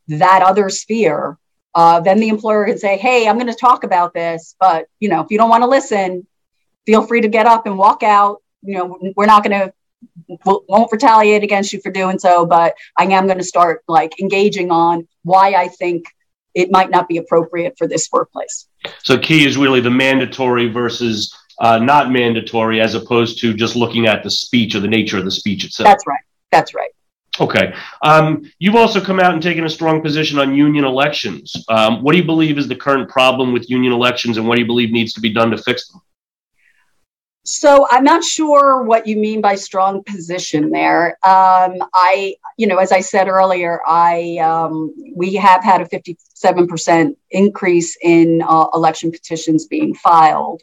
that 0.07 0.41
other 0.41 0.69
sphere, 0.69 1.37
uh, 1.75 1.99
then 1.99 2.21
the 2.21 2.29
employer 2.29 2.65
can 2.65 2.77
say, 2.77 2.97
"Hey, 2.97 3.27
I'm 3.27 3.35
going 3.35 3.47
to 3.47 3.53
talk 3.53 3.83
about 3.83 4.13
this, 4.13 4.55
but 4.57 4.87
you 5.01 5.09
know, 5.09 5.19
if 5.19 5.27
you 5.31 5.37
don't 5.37 5.49
want 5.49 5.63
to 5.63 5.69
listen, 5.69 6.25
feel 6.85 7.05
free 7.05 7.21
to 7.21 7.27
get 7.27 7.45
up 7.45 7.65
and 7.65 7.77
walk 7.77 8.03
out. 8.03 8.41
You 8.61 8.77
know, 8.77 9.13
we're 9.15 9.25
not 9.25 9.43
going 9.43 9.59
to." 9.59 9.73
won't 10.45 10.89
retaliate 10.93 11.43
against 11.43 11.73
you 11.73 11.81
for 11.81 11.91
doing 11.91 12.17
so, 12.17 12.45
but 12.45 12.73
I 12.97 13.03
am 13.03 13.25
going 13.25 13.37
to 13.37 13.43
start 13.43 13.83
like 13.89 14.17
engaging 14.21 14.71
on 14.71 15.05
why 15.23 15.55
I 15.55 15.67
think 15.67 16.05
it 16.55 16.71
might 16.71 16.89
not 16.89 17.07
be 17.07 17.17
appropriate 17.17 17.75
for 17.77 17.87
this 17.87 18.07
workplace. 18.11 18.67
So, 19.03 19.17
key 19.17 19.45
is 19.45 19.57
really 19.57 19.81
the 19.81 19.89
mandatory 19.89 20.67
versus 20.67 21.35
uh, 21.59 21.79
not 21.79 22.11
mandatory, 22.11 22.81
as 22.81 22.95
opposed 22.95 23.39
to 23.41 23.53
just 23.53 23.75
looking 23.75 24.07
at 24.07 24.23
the 24.23 24.31
speech 24.31 24.75
or 24.75 24.79
the 24.79 24.87
nature 24.87 25.17
of 25.17 25.25
the 25.25 25.31
speech 25.31 25.65
itself. 25.65 25.87
That's 25.87 26.07
right. 26.07 26.23
That's 26.51 26.73
right. 26.73 26.91
Okay. 27.39 27.73
Um, 28.01 28.49
you've 28.59 28.75
also 28.75 28.99
come 28.99 29.19
out 29.19 29.33
and 29.33 29.41
taken 29.41 29.65
a 29.65 29.69
strong 29.69 30.01
position 30.01 30.39
on 30.39 30.53
union 30.53 30.83
elections. 30.83 31.55
Um, 31.69 32.01
what 32.03 32.11
do 32.11 32.17
you 32.17 32.25
believe 32.25 32.57
is 32.57 32.67
the 32.67 32.75
current 32.75 33.09
problem 33.09 33.53
with 33.53 33.69
union 33.69 33.93
elections, 33.93 34.37
and 34.37 34.47
what 34.47 34.55
do 34.55 34.61
you 34.61 34.67
believe 34.67 34.91
needs 34.91 35.13
to 35.13 35.21
be 35.21 35.31
done 35.31 35.51
to 35.51 35.57
fix 35.57 35.89
them? 35.89 36.01
So 37.49 37.87
I'm 37.89 38.03
not 38.03 38.23
sure 38.23 38.83
what 38.83 39.07
you 39.07 39.17
mean 39.17 39.41
by 39.41 39.55
strong 39.55 40.03
position 40.03 40.69
there. 40.69 41.17
Um, 41.23 41.77
I, 41.95 42.35
you 42.57 42.67
know, 42.67 42.77
as 42.77 42.91
I 42.91 43.01
said 43.01 43.27
earlier, 43.27 43.81
I 43.87 44.37
um, 44.37 44.93
we 45.15 45.33
have 45.35 45.63
had 45.63 45.81
a 45.81 45.85
57% 45.85 47.15
increase 47.31 47.97
in 48.03 48.43
uh, 48.47 48.67
election 48.75 49.11
petitions 49.11 49.65
being 49.65 49.95
filed. 49.95 50.61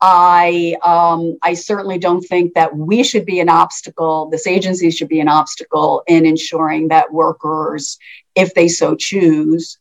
I 0.00 0.76
um, 0.84 1.38
I 1.42 1.54
certainly 1.54 1.98
don't 1.98 2.22
think 2.22 2.54
that 2.54 2.76
we 2.76 3.02
should 3.02 3.26
be 3.26 3.40
an 3.40 3.48
obstacle. 3.48 4.30
This 4.30 4.46
agency 4.46 4.92
should 4.92 5.08
be 5.08 5.20
an 5.20 5.28
obstacle 5.28 6.04
in 6.06 6.24
ensuring 6.24 6.88
that 6.88 7.12
workers, 7.12 7.98
if 8.36 8.54
they 8.54 8.68
so 8.68 8.94
choose, 8.94 9.78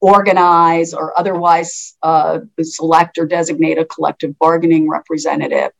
organize 0.00 0.94
or 0.94 1.18
otherwise 1.18 1.96
uh, 2.02 2.40
select 2.62 3.18
or 3.18 3.26
designate 3.26 3.78
a 3.78 3.84
collective 3.84 4.38
bargaining 4.38 4.88
representative. 4.88 5.70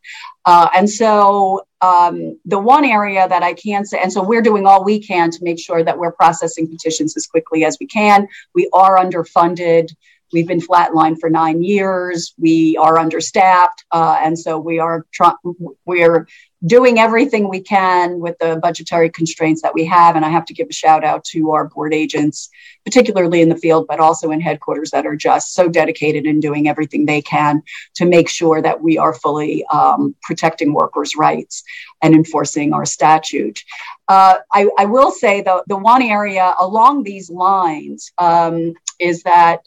Uh, 0.44 0.68
and 0.76 0.88
so 0.88 1.64
um, 1.80 2.38
the 2.44 2.58
one 2.58 2.84
area 2.84 3.26
that 3.26 3.42
I 3.42 3.54
can 3.54 3.84
say, 3.84 3.98
and 4.02 4.12
so 4.12 4.22
we're 4.22 4.42
doing 4.42 4.66
all 4.66 4.84
we 4.84 5.00
can 5.00 5.30
to 5.30 5.38
make 5.42 5.58
sure 5.58 5.82
that 5.82 5.98
we're 5.98 6.12
processing 6.12 6.68
petitions 6.68 7.16
as 7.16 7.26
quickly 7.26 7.64
as 7.64 7.78
we 7.80 7.86
can. 7.86 8.28
We 8.54 8.68
are 8.72 8.98
underfunded. 8.98 9.94
We've 10.32 10.46
been 10.46 10.60
flatlined 10.60 11.18
for 11.20 11.30
nine 11.30 11.62
years. 11.62 12.34
We 12.38 12.76
are 12.76 12.98
understaffed, 12.98 13.84
uh, 13.90 14.18
and 14.22 14.38
so 14.38 14.58
we 14.58 14.78
are 14.78 15.06
trying. 15.12 15.36
We're 15.84 16.26
doing 16.66 16.98
everything 16.98 17.48
we 17.48 17.60
can 17.60 18.20
with 18.20 18.36
the 18.38 18.58
budgetary 18.60 19.08
constraints 19.08 19.62
that 19.62 19.74
we 19.74 19.86
have. 19.86 20.14
And 20.14 20.24
I 20.24 20.28
have 20.28 20.44
to 20.46 20.54
give 20.54 20.68
a 20.68 20.74
shout 20.74 21.04
out 21.04 21.24
to 21.26 21.52
our 21.52 21.66
board 21.66 21.94
agents, 21.94 22.50
particularly 22.84 23.40
in 23.40 23.48
the 23.48 23.56
field, 23.56 23.86
but 23.88 23.98
also 23.98 24.30
in 24.30 24.42
headquarters 24.42 24.90
that 24.90 25.06
are 25.06 25.16
just 25.16 25.54
so 25.54 25.68
dedicated 25.68 26.26
in 26.26 26.38
doing 26.38 26.68
everything 26.68 27.06
they 27.06 27.22
can 27.22 27.62
to 27.94 28.04
make 28.04 28.28
sure 28.28 28.60
that 28.60 28.82
we 28.82 28.98
are 28.98 29.14
fully 29.14 29.64
um, 29.66 30.14
protecting 30.22 30.74
workers' 30.74 31.16
rights 31.16 31.64
and 32.02 32.14
enforcing 32.14 32.74
our 32.74 32.84
statute. 32.84 33.64
Uh, 34.06 34.36
I, 34.52 34.68
I, 34.76 34.84
will 34.84 35.12
say, 35.12 35.40
though, 35.40 35.62
the 35.66 35.78
one 35.78 36.02
area 36.02 36.54
along 36.58 37.04
these 37.04 37.30
lines 37.30 38.12
um, 38.18 38.74
is 38.98 39.22
that 39.22 39.60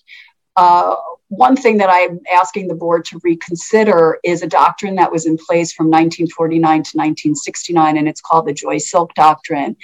uh, 0.55 0.95
one 1.29 1.55
thing 1.55 1.77
that 1.77 1.89
I'm 1.89 2.19
asking 2.31 2.67
the 2.67 2.75
board 2.75 3.05
to 3.05 3.19
reconsider 3.24 4.19
is 4.24 4.43
a 4.43 4.48
doctrine 4.48 4.95
that 4.95 5.12
was 5.12 5.25
in 5.25 5.38
place 5.38 5.74
from 5.74 5.88
1949 5.88 6.62
to 6.62 6.77
1969, 6.77 7.98
and 7.98 8.07
it's 8.07 8.22
called 8.22 8.45
the 8.45 8.53
Joy 8.53 8.77
Silk 8.77 9.13
Doctrine. 9.15 9.75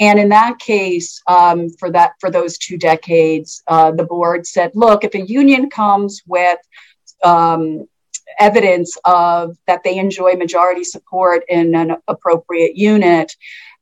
And 0.00 0.18
in 0.18 0.30
that 0.30 0.58
case, 0.58 1.22
um, 1.28 1.70
for 1.70 1.90
that 1.92 2.12
for 2.20 2.30
those 2.30 2.58
two 2.58 2.76
decades, 2.78 3.62
uh, 3.68 3.92
the 3.92 4.04
board 4.04 4.46
said, 4.46 4.72
look, 4.74 5.04
if 5.04 5.14
a 5.14 5.20
union 5.20 5.70
comes 5.70 6.22
with 6.26 6.58
um, 7.22 7.86
evidence 8.38 8.96
of 9.04 9.56
that 9.66 9.82
they 9.84 9.98
enjoy 9.98 10.34
majority 10.34 10.84
support 10.84 11.44
in 11.48 11.74
an 11.74 11.96
appropriate 12.08 12.76
unit, 12.76 13.36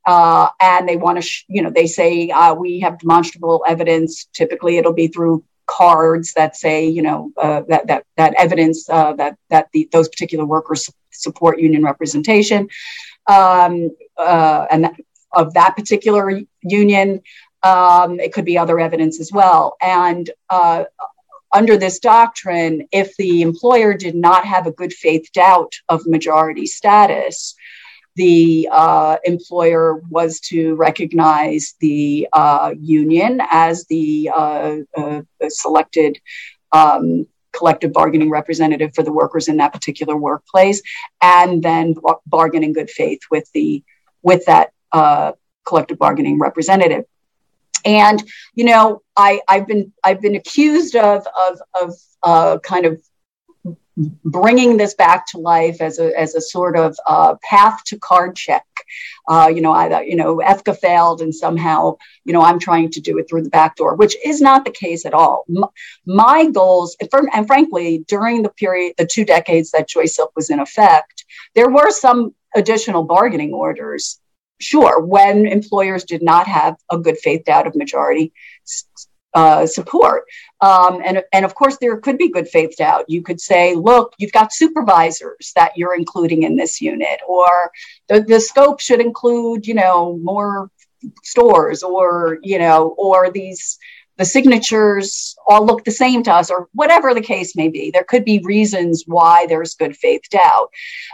uh, 0.07 0.49
and 0.61 0.89
they 0.89 0.97
want 0.97 1.17
to, 1.17 1.23
sh- 1.23 1.45
you 1.49 1.63
know, 1.63 1.71
they 1.71 1.87
say 1.87 2.31
uh, 2.31 2.55
we 2.55 2.81
have 2.81 2.99
demonstrable 2.99 3.65
evidence. 3.67 4.27
Typically, 4.33 4.77
it'll 4.77 4.93
be 4.93 5.09
through 5.09 5.43
cards 5.77 6.33
that 6.35 6.57
say, 6.57 6.87
you 6.87 7.03
know, 7.03 7.33
uh, 7.37 7.63
that 7.69 7.87
that 7.89 8.05
that 8.17 8.35
evidence 8.39 8.89
uh, 8.89 9.13
that 9.15 9.37
that 9.51 9.69
the, 9.73 9.89
those 9.93 10.09
particular 10.09 10.47
workers 10.47 10.89
support 11.11 11.61
union 11.61 11.83
representation, 11.83 12.69
um, 13.27 13.91
uh, 14.17 14.67
and 14.71 14.85
that, 14.85 14.95
of 15.33 15.55
that 15.55 15.77
particular 15.77 16.41
union. 16.63 17.23
Um, 17.63 18.21
it 18.21 18.33
could 18.33 18.45
be 18.45 18.59
other 18.59 18.79
evidence 18.79 19.19
as 19.19 19.33
well. 19.33 19.77
And 19.83 20.31
uh, 20.51 20.85
under 21.53 21.77
this 21.77 21.99
doctrine, 21.99 22.87
if 22.93 23.17
the 23.17 23.43
employer 23.43 23.95
did 23.95 24.15
not 24.15 24.45
have 24.45 24.69
a 24.69 24.71
good 24.71 24.93
faith 24.93 25.33
doubt 25.33 25.73
of 25.89 26.07
majority 26.07 26.67
status, 26.67 27.56
the 28.17 28.69
uh, 28.73 29.17
employer 29.25 30.01
was 30.11 30.41
to 30.41 30.75
recognize 30.75 31.75
the 31.81 32.27
uh, 32.33 32.75
union 32.79 33.41
as 33.51 33.85
the 33.87 34.31
uh, 34.35 34.77
uh 34.97 35.21
selected 35.49 36.19
um, 36.73 37.27
collective 37.53 37.93
bargaining 37.93 38.31
representative 38.31 38.95
for 38.95 39.03
the 39.03 39.13
workers 39.13 39.49
in 39.49 39.59
that 39.59 39.73
particular 39.73 40.17
workplace, 40.17 40.83
and 41.23 41.63
then 41.63 41.95
bargain 42.27 42.65
in 42.65 42.73
good 42.73 42.91
faith 42.91 43.21
with 43.31 43.51
the 43.53 43.83
with 44.23 44.45
that 44.47 44.73
uh, 44.93 45.33
collective 45.65 45.99
bargaining 45.99 46.39
representative. 46.39 47.05
And 47.85 48.23
you 48.55 48.65
know, 48.65 49.03
I, 49.17 49.41
I've 49.49 49.67
been 49.67 49.93
I've 50.03 50.21
been 50.21 50.35
accused 50.35 50.97
of 50.97 51.27
of 51.39 51.59
of 51.81 51.95
uh, 52.23 52.59
kind 52.59 52.87
of 52.87 53.01
bringing 53.97 54.77
this 54.77 54.95
back 54.95 55.27
to 55.27 55.39
life 55.39 55.81
as 55.81 55.99
a, 55.99 56.19
as 56.19 56.35
a 56.35 56.41
sort 56.41 56.77
of 56.77 56.97
uh, 57.07 57.37
path 57.43 57.83
to 57.85 57.99
card 57.99 58.37
check. 58.37 58.65
Uh, 59.27 59.51
you 59.53 59.61
know, 59.61 59.73
I, 59.73 60.03
you 60.03 60.17
know, 60.17 60.37
EFCA 60.37 60.79
failed 60.79 61.23
and 61.23 61.35
somehow, 61.35 61.97
you 62.25 62.33
know, 62.33 62.43
I'm 62.43 62.59
trying 62.59 62.91
to 62.91 63.01
do 63.01 63.19
it 63.19 63.29
through 63.29 63.43
the 63.43 63.51
back 63.51 63.77
door, 63.77 63.95
which 63.97 64.17
is 64.25 64.41
not 64.41 64.65
the 64.65 64.71
case 64.71 65.07
at 65.07 65.15
all. 65.15 65.45
M- 65.49 65.65
my 66.05 66.49
goals, 66.51 66.97
and 67.01 67.47
frankly, 67.47 68.05
during 68.07 68.43
the 68.43 68.51
period, 68.51 68.95
the 68.99 69.07
two 69.07 69.25
decades 69.25 69.71
that 69.71 69.89
Joy 69.89 70.07
Silk 70.07 70.33
was 70.37 70.51
in 70.51 70.61
effect, 70.61 71.25
there 71.55 71.71
were 71.71 71.91
some 71.91 72.35
additional 72.55 73.03
bargaining 73.03 73.53
orders. 73.53 74.21
Sure, 74.59 75.01
when 75.01 75.47
employers 75.47 76.05
did 76.05 76.23
not 76.23 76.47
have 76.47 76.77
a 76.91 76.99
good 76.99 77.19
faith 77.19 77.45
doubt 77.45 77.67
of 77.67 77.77
majority 77.77 78.33
uh, 79.37 79.67
support. 79.67 80.25
Um, 80.63 81.03
and, 81.05 81.23
and 81.35 81.45
of 81.45 81.55
course, 81.55 81.77
there 81.77 81.99
could 81.99 82.17
be 82.17 82.31
good 82.37 82.49
faith 82.49 82.75
doubt. 82.79 83.05
You 83.15 83.23
could 83.23 83.41
say, 83.41 83.75
look, 83.75 84.15
you've 84.19 84.33
got 84.33 84.53
supervisors 84.63 85.53
that 85.55 85.77
you're 85.77 85.95
including 85.95 86.45
in 86.45 86.57
this 86.57 86.81
unit, 86.81 87.21
or 87.29 87.71
the, 88.09 88.23
the 88.23 88.41
scope 88.41 88.81
should 88.81 89.03
include, 89.09 89.67
you 89.67 89.75
know, 89.75 90.19
more 90.23 90.71
stores, 91.23 91.83
or, 91.83 92.39
you 92.43 92.59
know, 92.59 92.95
or 92.97 93.31
these 93.31 93.79
the 94.19 94.25
signatures 94.25 95.37
all 95.47 95.67
look 95.67 95.85
the 95.85 95.91
same 95.91 96.23
to 96.23 96.33
us, 96.33 96.51
or 96.51 96.69
whatever 96.73 97.13
the 97.13 97.21
case 97.21 97.55
may 97.55 97.69
be. 97.69 97.91
There 97.91 98.11
could 98.11 98.25
be 98.25 98.39
reasons 98.55 99.05
why 99.07 99.45
there's 99.47 99.75
good 99.75 99.95
faith 99.95 100.23
doubt, 100.31 100.71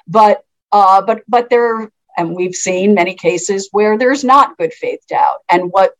but 0.06 0.44
uh, 0.70 1.02
but 1.02 1.22
but 1.26 1.50
there, 1.50 1.90
and 2.16 2.36
we've 2.36 2.54
seen 2.54 2.94
many 2.94 3.14
cases 3.14 3.68
where 3.72 3.98
there's 3.98 4.22
not 4.22 4.56
good 4.56 4.72
faith 4.72 5.00
doubt. 5.08 5.38
And 5.50 5.72
what 5.72 5.94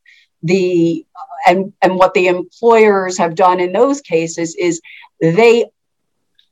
the 0.44 1.04
and 1.46 1.72
and 1.82 1.96
what 1.96 2.14
the 2.14 2.26
employers 2.26 3.18
have 3.18 3.34
done 3.34 3.60
in 3.60 3.72
those 3.72 4.00
cases 4.00 4.54
is 4.56 4.80
they 5.20 5.66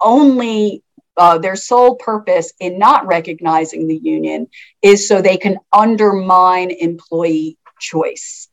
only 0.00 0.82
uh, 1.16 1.38
their 1.38 1.56
sole 1.56 1.96
purpose 1.96 2.52
in 2.60 2.78
not 2.78 3.06
recognizing 3.06 3.86
the 3.86 3.96
union 3.96 4.48
is 4.82 5.06
so 5.06 5.20
they 5.20 5.36
can 5.36 5.58
undermine 5.72 6.70
employee 6.70 7.58
choice 7.78 8.48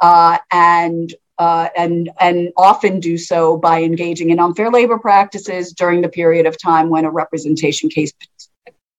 uh, 0.00 0.38
and 0.50 1.14
uh, 1.38 1.68
and 1.76 2.10
and 2.20 2.52
often 2.56 3.00
do 3.00 3.16
so 3.16 3.56
by 3.56 3.82
engaging 3.82 4.30
in 4.30 4.38
unfair 4.38 4.70
labor 4.70 4.98
practices 4.98 5.72
during 5.72 6.00
the 6.02 6.08
period 6.08 6.46
of 6.46 6.60
time 6.60 6.90
when 6.90 7.04
a 7.04 7.10
representation 7.10 7.88
case 7.88 8.12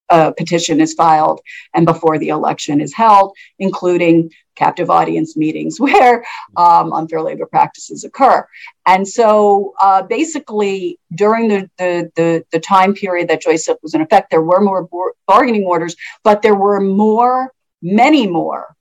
uh, 0.10 0.32
petition 0.32 0.82
is 0.82 0.94
filed 0.94 1.42
and 1.74 1.86
before 1.86 2.18
the 2.18 2.30
election 2.30 2.82
is 2.82 2.94
held, 2.94 3.36
including 3.60 4.32
captive 4.56 4.90
audience 4.90 5.36
meetings 5.36 5.80
where 5.80 6.24
um, 6.58 6.94
unfair 6.94 7.22
labor 7.22 7.46
practices 7.46 8.04
occur. 8.04 8.46
And 8.86 9.08
so 9.08 9.74
uh, 9.82 10.04
basically, 10.04 11.00
during 11.16 11.48
the, 11.48 11.70
the, 11.78 12.12
the, 12.16 12.46
the, 12.52 12.60
time 12.60 12.94
period 12.94 13.30
that 13.30 13.42
Joy 13.42 13.56
Silk 13.56 13.80
was 13.82 13.94
in 13.94 14.02
effect, 14.02 14.30
there 14.30 14.42
were 14.42 14.62
more 14.62 14.88
bargaining 15.28 15.64
orders, 15.64 15.96
but 16.24 16.42
there 16.42 16.56
were 16.56 16.80
more, 16.80 17.54
many 17.82 18.28
more 18.28 18.76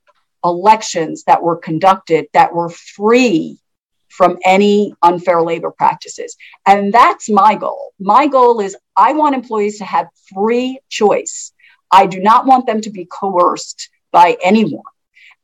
elections 0.45 1.25
that 1.25 1.43
were 1.43 1.57
conducted 1.57 2.27
that 2.33 2.55
were 2.55 2.69
free 2.69 3.62
from 4.17 4.39
any 4.45 4.95
unfair 5.03 5.43
labor 5.43 5.71
practices. 5.71 6.37
And 6.67 6.93
that's 6.93 7.31
my 7.31 7.55
goal. 7.55 7.93
My 7.99 8.27
goal 8.27 8.61
is 8.61 8.77
I 8.97 9.15
want 9.15 9.35
employees 9.35 9.79
to 9.79 9.85
have 9.85 10.09
free 10.35 10.81
choice. 10.89 11.53
I 11.91 12.07
do 12.07 12.21
not 12.21 12.47
want 12.47 12.67
them 12.67 12.81
to 12.83 12.91
be 12.91 13.07
coerced 13.07 13.89
by 14.13 14.37
anyone. 14.43 14.83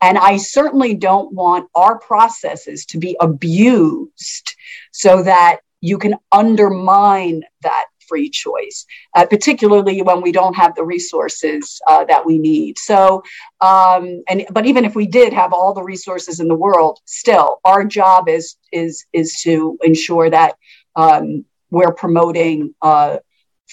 And 0.00 0.16
I 0.16 0.36
certainly 0.36 0.94
don't 0.94 1.32
want 1.32 1.68
our 1.74 1.98
processes 1.98 2.86
to 2.86 2.98
be 2.98 3.16
abused 3.20 4.54
so 4.92 5.22
that 5.22 5.60
you 5.80 5.98
can 5.98 6.16
undermine 6.30 7.42
that 7.62 7.86
free 8.08 8.30
choice, 8.30 8.86
uh, 9.14 9.26
particularly 9.26 10.02
when 10.02 10.22
we 10.22 10.32
don't 10.32 10.54
have 10.54 10.74
the 10.74 10.84
resources 10.84 11.80
uh, 11.86 12.04
that 12.04 12.24
we 12.24 12.38
need. 12.38 12.78
So, 12.78 13.22
um, 13.60 14.22
and 14.28 14.46
but 14.50 14.66
even 14.66 14.84
if 14.84 14.94
we 14.94 15.06
did 15.06 15.32
have 15.32 15.52
all 15.52 15.74
the 15.74 15.82
resources 15.82 16.40
in 16.40 16.48
the 16.48 16.54
world, 16.54 16.98
still 17.04 17.60
our 17.64 17.84
job 17.84 18.28
is 18.28 18.56
is 18.72 19.04
is 19.12 19.40
to 19.42 19.78
ensure 19.82 20.30
that 20.30 20.56
um, 20.96 21.44
we're 21.70 21.92
promoting 21.92 22.74
uh, 22.82 23.18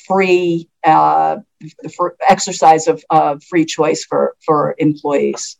free 0.07 0.69
uh, 0.83 1.37
for 1.95 2.15
exercise 2.27 2.87
of 2.87 3.43
free 3.43 3.65
choice 3.65 4.05
for 4.05 4.35
for 4.45 4.75
employees. 4.77 5.57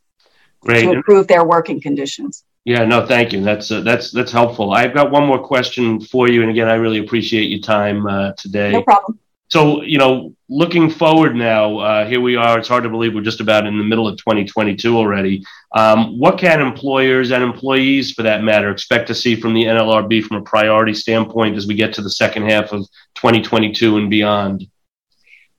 Great. 0.60 0.82
to 0.82 0.92
improve 0.92 1.28
their 1.28 1.44
working 1.44 1.80
conditions. 1.80 2.44
Yeah, 2.66 2.84
no, 2.84 3.06
thank 3.06 3.32
you. 3.32 3.42
That's 3.42 3.70
uh, 3.70 3.80
that's 3.82 4.10
that's 4.10 4.32
helpful. 4.32 4.72
I've 4.72 4.92
got 4.92 5.12
one 5.12 5.24
more 5.24 5.38
question 5.38 6.00
for 6.00 6.28
you, 6.28 6.42
and 6.42 6.50
again, 6.50 6.68
I 6.68 6.74
really 6.74 6.98
appreciate 6.98 7.48
your 7.48 7.60
time 7.60 8.08
uh, 8.08 8.32
today. 8.32 8.72
No 8.72 8.82
problem. 8.82 9.20
So, 9.48 9.82
you 9.82 9.98
know, 9.98 10.34
looking 10.48 10.90
forward 10.90 11.36
now, 11.36 11.78
uh, 11.78 12.06
here 12.06 12.20
we 12.20 12.34
are. 12.34 12.58
It's 12.58 12.66
hard 12.66 12.82
to 12.82 12.88
believe 12.88 13.14
we're 13.14 13.20
just 13.20 13.40
about 13.40 13.64
in 13.66 13.78
the 13.78 13.84
middle 13.84 14.08
of 14.08 14.16
2022 14.16 14.96
already. 14.96 15.44
Um, 15.76 16.18
what 16.18 16.38
can 16.38 16.60
employers 16.60 17.30
and 17.30 17.44
employees, 17.44 18.10
for 18.10 18.24
that 18.24 18.42
matter, 18.42 18.70
expect 18.70 19.06
to 19.06 19.14
see 19.14 19.36
from 19.36 19.54
the 19.54 19.62
NLRB 19.62 20.24
from 20.24 20.38
a 20.38 20.42
priority 20.42 20.94
standpoint 20.94 21.56
as 21.56 21.68
we 21.68 21.76
get 21.76 21.94
to 21.94 22.02
the 22.02 22.10
second 22.10 22.50
half 22.50 22.72
of 22.72 22.80
2022 23.14 23.98
and 23.98 24.10
beyond? 24.10 24.66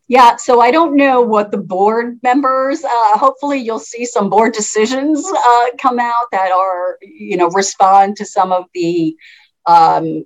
Yeah, 0.09 0.37
so 0.37 0.61
I 0.61 0.71
don't 0.71 0.95
know 0.95 1.21
what 1.21 1.51
the 1.51 1.57
board 1.57 2.19
members. 2.23 2.83
Uh, 2.83 3.17
hopefully, 3.17 3.59
you'll 3.59 3.79
see 3.79 4.05
some 4.05 4.29
board 4.29 4.53
decisions 4.53 5.25
uh, 5.25 5.65
come 5.77 5.99
out 5.99 6.31
that 6.31 6.51
are, 6.51 6.97
you 7.01 7.35
know, 7.35 7.49
respond 7.49 8.15
to 8.17 8.25
some 8.25 8.53
of 8.53 8.65
the 8.73 9.17
um, 9.65 10.25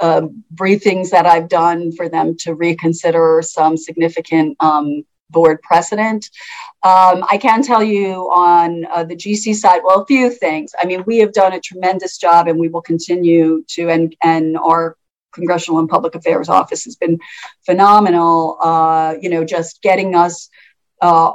uh, 0.00 0.22
briefings 0.52 1.10
that 1.10 1.24
I've 1.24 1.48
done 1.48 1.92
for 1.92 2.08
them 2.08 2.36
to 2.38 2.54
reconsider 2.54 3.42
some 3.44 3.76
significant 3.76 4.56
um, 4.58 5.04
board 5.30 5.62
precedent. 5.62 6.28
Um, 6.82 7.24
I 7.30 7.38
can 7.40 7.62
tell 7.62 7.82
you 7.82 8.28
on 8.30 8.84
uh, 8.86 9.04
the 9.04 9.14
GC 9.14 9.54
side, 9.54 9.82
well, 9.84 10.02
a 10.02 10.06
few 10.06 10.30
things. 10.30 10.72
I 10.80 10.84
mean, 10.84 11.04
we 11.06 11.18
have 11.18 11.32
done 11.32 11.52
a 11.52 11.60
tremendous 11.60 12.18
job, 12.18 12.48
and 12.48 12.58
we 12.58 12.68
will 12.68 12.82
continue 12.82 13.62
to, 13.68 13.88
and 13.88 14.16
and 14.20 14.58
our 14.58 14.96
Congressional 15.32 15.80
and 15.80 15.88
Public 15.88 16.14
Affairs 16.14 16.48
Office 16.48 16.84
has 16.84 16.96
been 16.96 17.18
phenomenal. 17.64 18.58
Uh, 18.60 19.14
you 19.20 19.30
know, 19.30 19.44
just 19.44 19.82
getting 19.82 20.14
us. 20.14 20.48
Uh, 21.00 21.32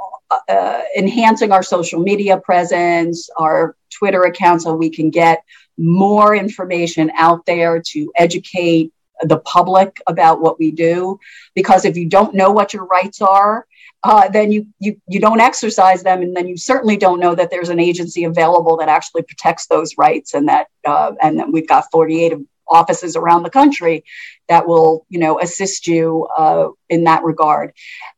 uh, 0.48 0.82
enhancing 0.96 1.52
our 1.52 1.62
social 1.62 2.00
media 2.00 2.36
presence, 2.36 3.30
our 3.36 3.76
Twitter 3.90 4.24
account, 4.24 4.62
so 4.62 4.74
we 4.74 4.90
can 4.90 5.08
get 5.10 5.42
more 5.78 6.34
information 6.34 7.10
out 7.16 7.46
there 7.46 7.80
to 7.80 8.12
educate 8.16 8.92
the 9.22 9.38
public 9.38 10.00
about 10.06 10.40
what 10.40 10.58
we 10.58 10.70
do. 10.70 11.18
Because 11.54 11.84
if 11.84 11.96
you 11.96 12.06
don't 12.06 12.34
know 12.34 12.50
what 12.50 12.72
your 12.72 12.84
rights 12.84 13.22
are, 13.22 13.66
uh, 14.04 14.28
then 14.28 14.52
you, 14.52 14.66
you 14.78 15.00
you 15.08 15.18
don't 15.20 15.40
exercise 15.40 16.02
them, 16.02 16.22
and 16.22 16.36
then 16.36 16.46
you 16.46 16.56
certainly 16.56 16.96
don't 16.96 17.18
know 17.18 17.34
that 17.34 17.50
there's 17.50 17.68
an 17.68 17.80
agency 17.80 18.24
available 18.24 18.76
that 18.76 18.88
actually 18.88 19.22
protects 19.22 19.66
those 19.66 19.98
rights, 19.98 20.34
and 20.34 20.48
that 20.48 20.68
uh, 20.86 21.12
and 21.20 21.38
that 21.38 21.50
we've 21.50 21.66
got 21.66 21.90
48 21.90 22.34
offices 22.70 23.16
around 23.16 23.42
the 23.42 23.50
country 23.50 24.04
that 24.48 24.66
will 24.66 25.06
you 25.08 25.18
know 25.18 25.40
assist 25.40 25.86
you 25.86 26.26
uh, 26.36 26.68
in 26.88 27.04
that 27.04 27.22
regard. 27.22 27.72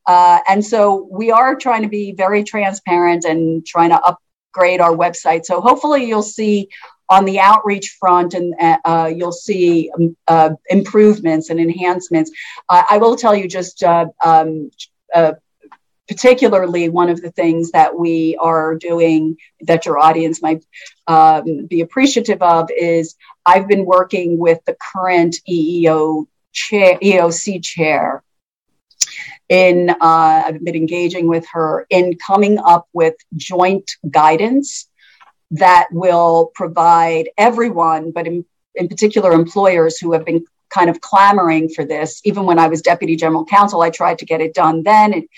Uh, 0.07 0.39
and 0.49 0.65
so 0.65 1.09
we 1.11 1.31
are 1.31 1.55
trying 1.55 1.83
to 1.83 1.89
be 1.89 2.13
very 2.13 2.43
transparent 2.45 3.25
and 3.25 3.67
trying 3.67 3.91
to 3.91 4.01
upgrade 4.01 4.81
our 4.81 4.93
website. 4.93 5.45
So 5.45 5.61
hopefully 5.61 6.05
you'll 6.05 6.23
see 6.23 6.69
on 7.11 7.25
the 7.25 7.41
outreach 7.41 7.97
front, 7.99 8.35
and 8.35 8.55
uh, 8.85 9.11
you'll 9.15 9.33
see 9.33 9.91
um, 9.99 10.17
uh, 10.29 10.51
improvements 10.69 11.51
and 11.51 11.59
enhancements. 11.59 12.31
Uh, 12.69 12.85
I 12.89 12.99
will 12.99 13.17
tell 13.17 13.35
you 13.35 13.49
just 13.49 13.83
uh, 13.83 14.07
um, 14.25 14.71
uh, 15.13 15.33
particularly 16.11 16.89
one 16.89 17.09
of 17.09 17.23
the 17.23 17.31
things 17.31 17.71
that 17.71 17.97
we 17.97 18.37
are 18.41 18.75
doing 18.75 19.37
that 19.61 19.87
your 19.87 19.97
audience 19.97 20.43
might 20.43 20.65
um, 21.07 21.67
be 21.67 21.83
appreciative 21.83 22.43
of 22.43 22.69
is 22.77 23.15
I've 23.47 23.69
been 23.69 23.87
working 23.87 24.37
with 24.37 24.59
the 24.67 24.77
current 24.93 25.37
EEO 25.49 26.27
chair, 26.53 26.99
EEOC 27.01 27.63
chair 27.63 28.25
in 29.49 29.91
uh, 29.91 29.95
I've 30.01 30.65
been 30.65 30.75
engaging 30.75 31.29
with 31.29 31.47
her 31.53 31.87
in 31.89 32.19
coming 32.19 32.59
up 32.59 32.89
with 32.93 33.15
joint 33.37 33.93
guidance 34.11 34.89
that 35.53 35.87
will 35.93 36.51
provide 36.57 37.29
everyone, 37.39 38.11
but 38.11 38.27
in, 38.27 38.45
in 38.75 38.89
particular 38.89 39.31
employers 39.31 39.97
who 39.97 40.13
have 40.15 40.25
been 40.25 40.45
kind 40.71 40.91
of 40.91 41.01
clamoring 41.01 41.69
for 41.69 41.85
this. 41.85 42.21
Even 42.25 42.47
when 42.47 42.59
I 42.59 42.67
was 42.67 42.83
deputy 42.83 43.15
general 43.15 43.45
counsel, 43.45 43.81
I 43.81 43.91
tried 43.91 44.19
to 44.19 44.25
get 44.25 44.41
it 44.41 44.55
done 44.55 44.83
then. 44.83 45.15
And 45.15 45.29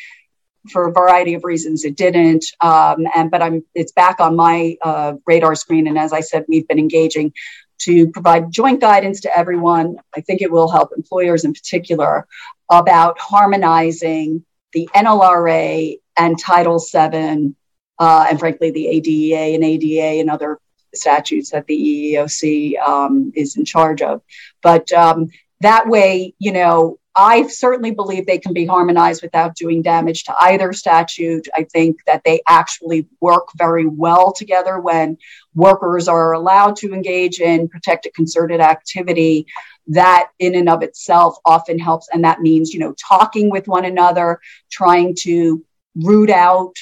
for 0.70 0.88
a 0.88 0.92
variety 0.92 1.34
of 1.34 1.44
reasons, 1.44 1.84
it 1.84 1.96
didn't. 1.96 2.44
Um, 2.60 3.06
and 3.14 3.30
but 3.30 3.42
I'm 3.42 3.64
it's 3.74 3.92
back 3.92 4.20
on 4.20 4.36
my 4.36 4.76
uh, 4.82 5.14
radar 5.26 5.54
screen. 5.54 5.86
And 5.86 5.98
as 5.98 6.12
I 6.12 6.20
said, 6.20 6.44
we've 6.48 6.68
been 6.68 6.78
engaging 6.78 7.32
to 7.80 8.08
provide 8.10 8.52
joint 8.52 8.80
guidance 8.80 9.20
to 9.22 9.36
everyone. 9.36 9.96
I 10.16 10.20
think 10.20 10.40
it 10.40 10.52
will 10.52 10.70
help 10.70 10.90
employers 10.96 11.44
in 11.44 11.52
particular 11.52 12.26
about 12.70 13.18
harmonizing 13.18 14.44
the 14.72 14.88
NLRA 14.94 15.98
and 16.16 16.38
Title 16.38 16.78
VII 16.78 17.54
uh, 18.02 18.26
and 18.28 18.38
frankly, 18.38 18.72
the 18.72 18.86
ADEA 18.88 19.54
and 19.54 19.62
ADA 19.62 20.20
and 20.20 20.28
other 20.28 20.58
statutes 20.92 21.50
that 21.50 21.66
the 21.66 22.14
EEOC 22.14 22.76
um, 22.80 23.32
is 23.36 23.56
in 23.56 23.64
charge 23.64 24.02
of. 24.02 24.22
But 24.60 24.90
um, 24.92 25.28
that 25.60 25.86
way, 25.86 26.34
you 26.40 26.50
know, 26.50 26.98
I 27.14 27.46
certainly 27.48 27.90
believe 27.90 28.26
they 28.26 28.38
can 28.38 28.54
be 28.54 28.64
harmonized 28.64 29.22
without 29.22 29.54
doing 29.54 29.82
damage 29.82 30.24
to 30.24 30.34
either 30.40 30.72
statute. 30.72 31.46
I 31.54 31.64
think 31.64 32.04
that 32.06 32.22
they 32.24 32.40
actually 32.48 33.06
work 33.20 33.48
very 33.56 33.86
well 33.86 34.32
together 34.32 34.78
when 34.80 35.18
workers 35.54 36.08
are 36.08 36.32
allowed 36.32 36.76
to 36.76 36.94
engage 36.94 37.40
in 37.40 37.68
protected 37.68 38.14
concerted 38.14 38.60
activity. 38.60 39.46
That, 39.88 40.28
in 40.38 40.54
and 40.54 40.68
of 40.68 40.82
itself, 40.82 41.36
often 41.44 41.78
helps. 41.78 42.08
And 42.12 42.24
that 42.24 42.40
means, 42.40 42.72
you 42.72 42.80
know, 42.80 42.94
talking 42.94 43.50
with 43.50 43.68
one 43.68 43.84
another, 43.84 44.40
trying 44.70 45.14
to 45.20 45.64
root 45.94 46.30
out 46.30 46.74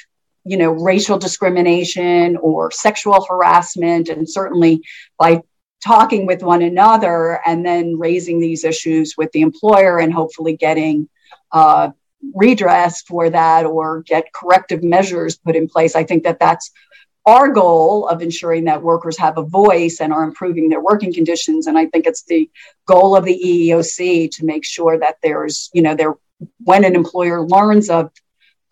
you 0.45 0.57
know 0.57 0.71
racial 0.71 1.19
discrimination 1.19 2.37
or 2.39 2.71
sexual 2.71 3.27
harassment 3.29 4.09
and 4.09 4.29
certainly 4.29 4.83
by 5.19 5.43
talking 5.85 6.27
with 6.27 6.43
one 6.43 6.63
another 6.63 7.41
and 7.47 7.65
then 7.65 7.99
raising 7.99 8.41
these 8.41 8.65
issues 8.65 9.15
with 9.17 9.33
the 9.33 9.41
employer 9.41 9.99
and 9.99 10.13
hopefully 10.13 10.57
getting 10.57 11.09
uh, 11.53 11.91
redress 12.35 13.03
for 13.03 13.31
that 13.31 13.65
or 13.65 14.03
get 14.03 14.33
corrective 14.33 14.83
measures 14.83 15.37
put 15.37 15.57
in 15.57 15.69
place. 15.69 15.97
I 15.97 16.05
think 16.05 16.25
that 16.25 16.39
that's 16.39 16.71
our 17.27 17.49
goal 17.49 18.09
of 18.09 18.23
ensuring 18.23 18.65
that 18.65 18.83
workers 18.83 19.19
have 19.19 19.37
a 19.37 19.43
voice 19.43 20.01
and 20.01 20.13
are 20.13 20.25
improving 20.25 20.69
their 20.69 20.81
working 20.81 21.13
conditions. 21.13 21.67
And 21.67 21.77
i 21.79 21.87
think 21.87 22.07
it's 22.07 22.25
the 22.25 22.51
goal 22.87 23.17
of 23.17 23.25
the 23.25 23.39
eeoc 23.39 24.31
to 24.33 24.45
make 24.45 24.65
sure 24.65 24.99
that 24.99 25.17
there's 25.23 25.71
you 25.73 25.83
know 25.83 25.95
there 25.95 26.15
when 26.65 26.85
an 26.85 26.95
employer 26.95 27.47
learns 27.47 27.91
of 27.91 28.11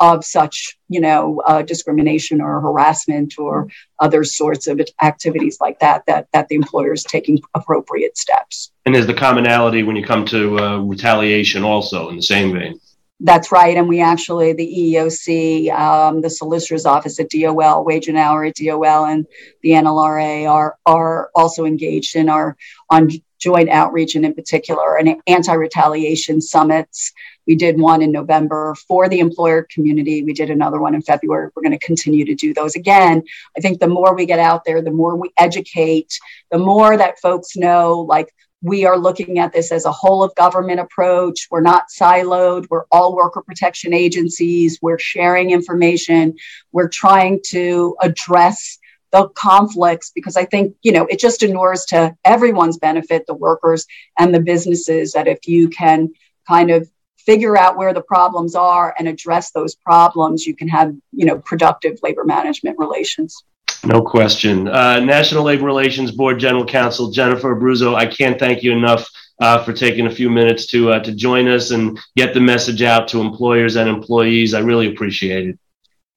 of 0.00 0.24
such, 0.24 0.78
you 0.88 1.00
know, 1.00 1.42
uh, 1.46 1.62
discrimination 1.62 2.40
or 2.40 2.60
harassment 2.60 3.38
or 3.38 3.68
other 3.98 4.24
sorts 4.24 4.66
of 4.66 4.80
activities 5.02 5.58
like 5.60 5.78
that, 5.80 6.04
that, 6.06 6.28
that 6.32 6.48
the 6.48 6.54
employer 6.54 6.92
is 6.92 7.02
taking 7.02 7.40
appropriate 7.54 8.16
steps. 8.16 8.70
And 8.86 8.94
there's 8.94 9.06
the 9.06 9.14
commonality 9.14 9.82
when 9.82 9.96
you 9.96 10.04
come 10.04 10.24
to 10.26 10.58
uh, 10.58 10.78
retaliation 10.78 11.64
also 11.64 12.08
in 12.08 12.16
the 12.16 12.22
same 12.22 12.52
vein. 12.52 12.80
That's 13.20 13.50
right. 13.50 13.76
And 13.76 13.88
we 13.88 14.00
actually, 14.00 14.52
the 14.52 14.94
EEOC, 14.94 15.72
um, 15.72 16.20
the 16.20 16.30
solicitor's 16.30 16.86
office 16.86 17.18
at 17.18 17.30
DOL, 17.30 17.84
wage 17.84 18.06
and 18.06 18.16
hour 18.16 18.44
at 18.44 18.54
DOL, 18.54 19.06
and 19.06 19.26
the 19.62 19.70
NLRA 19.70 20.48
are, 20.48 20.76
are 20.86 21.30
also 21.34 21.64
engaged 21.64 22.14
in 22.14 22.28
our 22.28 22.56
on 22.90 23.10
joint 23.38 23.68
outreach 23.70 24.14
and 24.14 24.24
in 24.24 24.34
particular 24.34 24.96
an 24.96 25.20
anti-retaliation 25.26 26.40
summits 26.40 27.12
we 27.48 27.56
did 27.56 27.80
one 27.80 28.02
in 28.02 28.12
November 28.12 28.76
for 28.86 29.08
the 29.08 29.18
employer 29.18 29.66
community. 29.74 30.22
We 30.22 30.34
did 30.34 30.50
another 30.50 30.78
one 30.78 30.94
in 30.94 31.02
February. 31.02 31.48
We're 31.56 31.62
going 31.62 31.76
to 31.76 31.84
continue 31.84 32.26
to 32.26 32.34
do 32.34 32.54
those 32.54 32.76
again. 32.76 33.24
I 33.56 33.60
think 33.60 33.80
the 33.80 33.88
more 33.88 34.14
we 34.14 34.26
get 34.26 34.38
out 34.38 34.64
there, 34.64 34.82
the 34.82 34.92
more 34.92 35.16
we 35.16 35.30
educate, 35.38 36.20
the 36.52 36.58
more 36.58 36.96
that 36.96 37.18
folks 37.18 37.56
know, 37.56 38.00
like, 38.00 38.32
we 38.60 38.84
are 38.84 38.98
looking 38.98 39.38
at 39.38 39.52
this 39.52 39.70
as 39.70 39.84
a 39.84 39.92
whole 39.92 40.24
of 40.24 40.34
government 40.34 40.80
approach. 40.80 41.46
We're 41.48 41.60
not 41.60 41.84
siloed. 41.96 42.66
We're 42.68 42.86
all 42.90 43.14
worker 43.14 43.40
protection 43.40 43.94
agencies. 43.94 44.80
We're 44.82 44.98
sharing 44.98 45.52
information. 45.52 46.34
We're 46.72 46.88
trying 46.88 47.40
to 47.50 47.96
address 48.02 48.78
the 49.12 49.28
conflicts 49.28 50.10
because 50.12 50.36
I 50.36 50.44
think, 50.44 50.74
you 50.82 50.90
know, 50.90 51.06
it 51.06 51.20
just 51.20 51.44
inures 51.44 51.84
to 51.86 52.16
everyone's 52.24 52.78
benefit, 52.78 53.26
the 53.26 53.34
workers 53.34 53.86
and 54.18 54.34
the 54.34 54.40
businesses, 54.40 55.12
that 55.12 55.28
if 55.28 55.46
you 55.46 55.68
can 55.68 56.12
kind 56.46 56.72
of 56.72 56.90
figure 57.28 57.58
out 57.58 57.76
where 57.76 57.92
the 57.92 58.00
problems 58.00 58.54
are 58.54 58.94
and 58.98 59.06
address 59.06 59.50
those 59.50 59.74
problems, 59.74 60.46
you 60.46 60.56
can 60.56 60.66
have, 60.66 60.94
you 61.12 61.26
know, 61.26 61.38
productive 61.40 61.98
labor 62.02 62.24
management 62.24 62.78
relations. 62.78 63.44
No 63.84 64.00
question. 64.00 64.66
Uh, 64.66 65.00
National 65.00 65.44
Labor 65.44 65.66
Relations 65.66 66.10
Board 66.10 66.40
General 66.40 66.64
Counsel 66.64 67.10
Jennifer 67.10 67.54
Abruzzo, 67.54 67.94
I 67.94 68.06
can't 68.06 68.38
thank 68.38 68.62
you 68.62 68.72
enough 68.72 69.06
uh, 69.40 69.62
for 69.62 69.74
taking 69.74 70.06
a 70.06 70.10
few 70.10 70.30
minutes 70.30 70.64
to 70.68 70.90
uh, 70.92 71.00
to 71.00 71.12
join 71.12 71.46
us 71.48 71.70
and 71.70 72.00
get 72.16 72.32
the 72.32 72.40
message 72.40 72.82
out 72.82 73.08
to 73.08 73.20
employers 73.20 73.76
and 73.76 73.90
employees. 73.90 74.54
I 74.54 74.60
really 74.60 74.88
appreciate 74.88 75.50
it. 75.50 75.58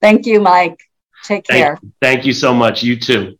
Thank 0.01 0.25
you, 0.25 0.39
Mike. 0.39 0.79
Take 1.25 1.45
care. 1.45 1.77
Thank, 1.77 1.93
thank 2.01 2.25
you 2.25 2.33
so 2.33 2.53
much. 2.53 2.83
You 2.83 2.97
too. 2.97 3.37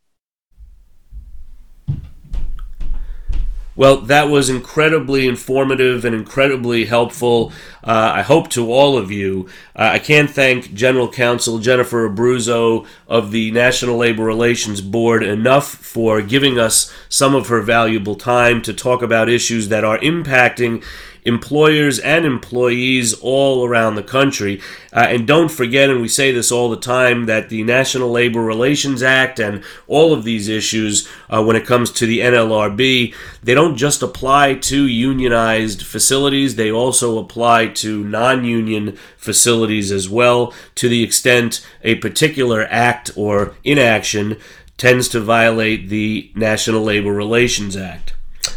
Well, 3.81 3.97
that 4.01 4.29
was 4.29 4.47
incredibly 4.47 5.27
informative 5.27 6.05
and 6.05 6.13
incredibly 6.13 6.85
helpful. 6.85 7.51
Uh, 7.83 8.11
I 8.13 8.21
hope 8.21 8.47
to 8.49 8.71
all 8.71 8.95
of 8.95 9.09
you. 9.09 9.49
Uh, 9.75 9.89
I 9.93 9.97
can't 9.97 10.29
thank 10.29 10.71
General 10.75 11.09
Counsel 11.09 11.57
Jennifer 11.57 12.07
Abruzzo 12.07 12.85
of 13.07 13.31
the 13.31 13.49
National 13.49 13.97
Labor 13.97 14.23
Relations 14.23 14.81
Board 14.81 15.23
enough 15.23 15.67
for 15.67 16.21
giving 16.21 16.59
us 16.59 16.93
some 17.09 17.33
of 17.33 17.47
her 17.47 17.59
valuable 17.59 18.13
time 18.13 18.61
to 18.61 18.71
talk 18.71 19.01
about 19.01 19.29
issues 19.29 19.69
that 19.69 19.83
are 19.83 19.97
impacting 19.97 20.83
employers 21.23 21.99
and 21.99 22.25
employees 22.25 23.13
all 23.13 23.65
around 23.65 23.95
the 23.95 24.03
country. 24.03 24.62
Uh, 24.93 25.07
and 25.10 25.27
don't 25.27 25.51
forget, 25.51 25.89
and 25.89 26.01
we 26.01 26.07
say 26.07 26.31
this 26.31 26.51
all 26.51 26.69
the 26.69 26.77
time, 26.77 27.25
that 27.25 27.49
the 27.49 27.63
National 27.63 28.12
Labor 28.12 28.41
Relations 28.41 29.03
Act 29.03 29.39
and 29.39 29.63
all 29.88 30.13
of 30.13 30.23
these 30.23 30.47
issues, 30.47 31.07
uh, 31.29 31.43
when 31.43 31.55
it 31.55 31.65
comes 31.65 31.91
to 31.91 32.05
the 32.05 32.19
NLRB, 32.19 33.13
they 33.43 33.53
don't 33.53 33.77
just 33.77 34.01
apply 34.01 34.55
to 34.55 34.88
unionized 34.88 35.84
facilities, 35.84 36.55
they 36.55 36.71
also 36.71 37.19
apply 37.19 37.67
to 37.67 38.03
non 38.03 38.43
union 38.43 38.97
facilities 39.17 39.91
as 39.91 40.10
well, 40.10 40.53
to 40.75 40.89
the 40.89 41.03
extent 41.03 41.65
a 41.84 41.95
particular 41.95 42.67
act 42.69 43.12
or 43.15 43.55
inaction 43.63 44.38
tends 44.77 45.07
to 45.10 45.19
violate 45.19 45.89
the 45.89 46.31
National 46.34 46.81
Labor 46.81 47.13
Relations 47.13 47.77
Act. 47.77 48.13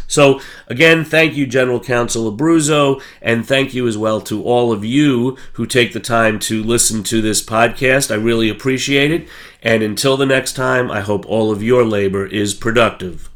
So, 0.07 0.41
again, 0.67 1.03
thank 1.03 1.35
you, 1.35 1.45
General 1.45 1.79
Counsel 1.79 2.31
Abruzzo, 2.31 3.01
and 3.21 3.45
thank 3.45 3.73
you 3.73 3.87
as 3.87 3.97
well 3.97 4.21
to 4.21 4.43
all 4.43 4.71
of 4.71 4.85
you 4.85 5.37
who 5.53 5.65
take 5.65 5.93
the 5.93 5.99
time 5.99 6.39
to 6.39 6.63
listen 6.63 7.03
to 7.03 7.21
this 7.21 7.43
podcast. 7.43 8.11
I 8.11 8.15
really 8.15 8.49
appreciate 8.49 9.11
it. 9.11 9.27
And 9.61 9.81
until 9.81 10.17
the 10.17 10.25
next 10.25 10.53
time, 10.53 10.91
I 10.91 11.01
hope 11.01 11.25
all 11.25 11.51
of 11.51 11.63
your 11.63 11.83
labor 11.83 12.25
is 12.25 12.53
productive. 12.53 13.29